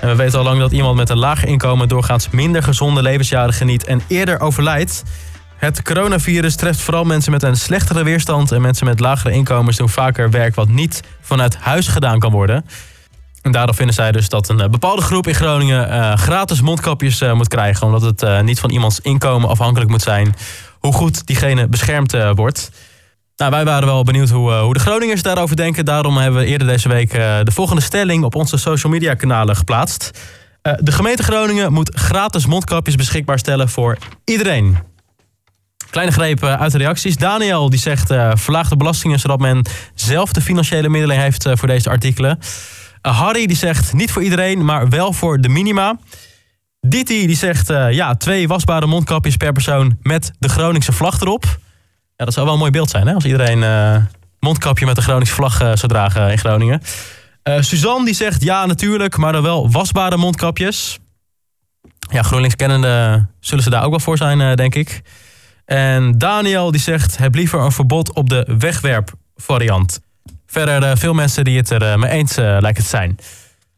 En 0.00 0.08
we 0.08 0.14
weten 0.14 0.38
al 0.38 0.44
lang 0.44 0.58
dat 0.58 0.72
iemand 0.72 0.96
met 0.96 1.10
een 1.10 1.18
laag 1.18 1.44
inkomen 1.44 1.88
doorgaans 1.88 2.28
minder 2.30 2.62
gezonde 2.62 3.02
levensjaren 3.02 3.54
geniet 3.54 3.84
en 3.84 4.02
eerder 4.06 4.40
overlijdt. 4.40 5.02
Het 5.62 5.82
coronavirus 5.82 6.56
treft 6.56 6.80
vooral 6.80 7.04
mensen 7.04 7.32
met 7.32 7.42
een 7.42 7.56
slechtere 7.56 8.04
weerstand. 8.04 8.52
En 8.52 8.60
mensen 8.60 8.86
met 8.86 9.00
lagere 9.00 9.34
inkomens 9.34 9.76
doen 9.76 9.88
vaker 9.88 10.30
werk 10.30 10.54
wat 10.54 10.68
niet 10.68 11.02
vanuit 11.20 11.56
huis 11.56 11.88
gedaan 11.88 12.18
kan 12.18 12.30
worden. 12.30 12.64
En 13.42 13.52
daarom 13.52 13.74
vinden 13.74 13.94
zij 13.94 14.12
dus 14.12 14.28
dat 14.28 14.48
een 14.48 14.70
bepaalde 14.70 15.02
groep 15.02 15.26
in 15.26 15.34
Groningen 15.34 15.88
uh, 15.88 16.16
gratis 16.16 16.60
mondkapjes 16.60 17.20
uh, 17.20 17.32
moet 17.32 17.48
krijgen. 17.48 17.86
Omdat 17.86 18.02
het 18.02 18.42
niet 18.44 18.60
van 18.60 18.70
iemands 18.70 19.00
inkomen 19.00 19.48
afhankelijk 19.48 19.90
moet 19.90 20.02
zijn 20.02 20.34
hoe 20.78 20.92
goed 20.92 21.26
diegene 21.26 21.68
beschermd 21.68 22.16
wordt. 22.34 22.70
Nou, 23.36 23.50
wij 23.50 23.64
waren 23.64 23.88
wel 23.88 24.02
benieuwd 24.02 24.28
hoe, 24.28 24.52
hoe 24.52 24.74
de 24.74 24.80
Groningers 24.80 25.22
daarover 25.22 25.56
denken. 25.56 25.84
Daarom 25.84 26.16
hebben 26.16 26.40
we 26.40 26.46
eerder 26.46 26.66
deze 26.66 26.88
week 26.88 27.10
de 27.44 27.52
volgende 27.52 27.82
stelling 27.82 28.24
op 28.24 28.34
onze 28.34 28.56
social 28.56 28.92
media 28.92 29.14
kanalen 29.14 29.56
geplaatst. 29.56 30.18
de 30.78 30.92
gemeente 30.92 31.22
Groningen 31.22 31.72
moet 31.72 31.94
gratis 31.94 32.46
mondkapjes 32.46 32.96
beschikbaar 32.96 33.38
stellen 33.38 33.68
voor 33.68 33.98
iedereen. 34.24 34.90
Kleine 35.92 36.12
greep 36.12 36.44
uit 36.44 36.72
de 36.72 36.78
reacties. 36.78 37.16
Daniel 37.16 37.70
die 37.70 37.78
zegt 37.78 38.06
verlaag 38.34 38.68
de 38.68 38.76
belastingen 38.76 39.18
zodat 39.18 39.40
men 39.40 39.66
zelf 39.94 40.32
de 40.32 40.40
financiële 40.40 40.88
middelen 40.88 41.20
heeft 41.20 41.48
voor 41.52 41.68
deze 41.68 41.90
artikelen. 41.90 42.38
Uh, 43.06 43.18
Harry 43.18 43.46
die 43.46 43.56
zegt 43.56 43.92
niet 43.92 44.12
voor 44.12 44.22
iedereen, 44.22 44.64
maar 44.64 44.88
wel 44.88 45.12
voor 45.12 45.40
de 45.40 45.48
minima. 45.48 45.98
Diti 46.80 47.26
die 47.26 47.36
zegt 47.36 47.70
uh, 47.70 47.92
ja, 47.92 48.14
twee 48.14 48.48
wasbare 48.48 48.86
mondkapjes 48.86 49.36
per 49.36 49.52
persoon 49.52 49.98
met 50.02 50.32
de 50.38 50.48
Groningse 50.48 50.92
vlag 50.92 51.20
erop. 51.20 51.44
Ja, 52.16 52.24
dat 52.24 52.32
zou 52.34 52.44
wel 52.44 52.54
een 52.54 52.60
mooi 52.60 52.72
beeld 52.72 52.90
zijn 52.90 53.06
hè? 53.06 53.14
als 53.14 53.24
iedereen 53.24 53.58
uh, 53.58 53.96
mondkapje 54.40 54.86
met 54.86 54.96
de 54.96 55.02
Groningse 55.02 55.34
vlag 55.34 55.56
zou 55.56 55.88
dragen 55.88 56.30
in 56.30 56.38
Groningen. 56.38 56.82
Suzanne 57.60 58.04
die 58.04 58.14
zegt 58.14 58.42
ja 58.42 58.66
natuurlijk, 58.66 59.16
maar 59.16 59.32
dan 59.32 59.42
wel 59.42 59.70
wasbare 59.70 60.16
mondkapjes. 60.16 60.98
Ja, 62.10 62.22
GroenLinks 62.22 62.56
kennende 62.56 63.26
zullen 63.40 63.64
ze 63.64 63.70
daar 63.70 63.84
ook 63.84 63.90
wel 63.90 64.00
voor 64.00 64.16
zijn, 64.16 64.56
denk 64.56 64.74
ik. 64.74 65.02
En 65.64 66.18
Daniel 66.18 66.70
die 66.70 66.80
zegt 66.80 67.18
heb 67.18 67.34
liever 67.34 67.60
een 67.60 67.72
verbod 67.72 68.12
op 68.12 68.28
de 68.28 68.46
wegwerpvariant. 68.58 70.00
Verder 70.46 70.82
uh, 70.82 70.90
veel 70.94 71.14
mensen 71.14 71.44
die 71.44 71.56
het 71.56 71.70
er 71.70 71.82
uh, 71.82 71.96
mee 71.96 72.10
eens 72.10 72.38
uh, 72.38 72.56
lijken 72.60 72.82
te 72.82 72.88
zijn. 72.88 73.18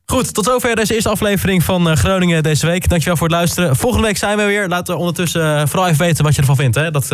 Goed, 0.07 0.35
tot 0.35 0.45
zover 0.45 0.77
deze 0.77 0.95
eerste 0.95 1.09
aflevering 1.09 1.63
van 1.63 1.97
Groningen 1.97 2.43
deze 2.43 2.67
week. 2.67 2.89
Dankjewel 2.89 3.17
voor 3.17 3.27
het 3.27 3.37
luisteren. 3.37 3.77
Volgende 3.77 4.07
week 4.07 4.17
zijn 4.17 4.37
we 4.37 4.45
weer. 4.45 4.69
Laat 4.69 4.89
ondertussen 4.89 5.69
vooral 5.69 5.89
even 5.89 6.05
weten 6.05 6.25
wat 6.25 6.35
je 6.35 6.41
ervan 6.41 6.57
vindt. 6.57 6.77
Hè. 6.77 6.91
Dat 6.91 7.09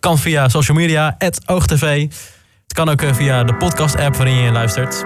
kan 0.00 0.18
via 0.18 0.48
social 0.48 0.76
media, 0.76 1.16
OogTV. 1.46 2.00
Het 2.62 2.72
kan 2.72 2.88
ook 2.88 3.02
via 3.12 3.44
de 3.44 3.54
podcast-app 3.54 4.16
waarin 4.16 4.36
je 4.36 4.50
luistert. 4.50 5.04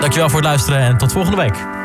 Dankjewel 0.00 0.28
voor 0.28 0.38
het 0.38 0.48
luisteren 0.48 0.78
en 0.78 0.96
tot 0.96 1.12
volgende 1.12 1.36
week. 1.36 1.79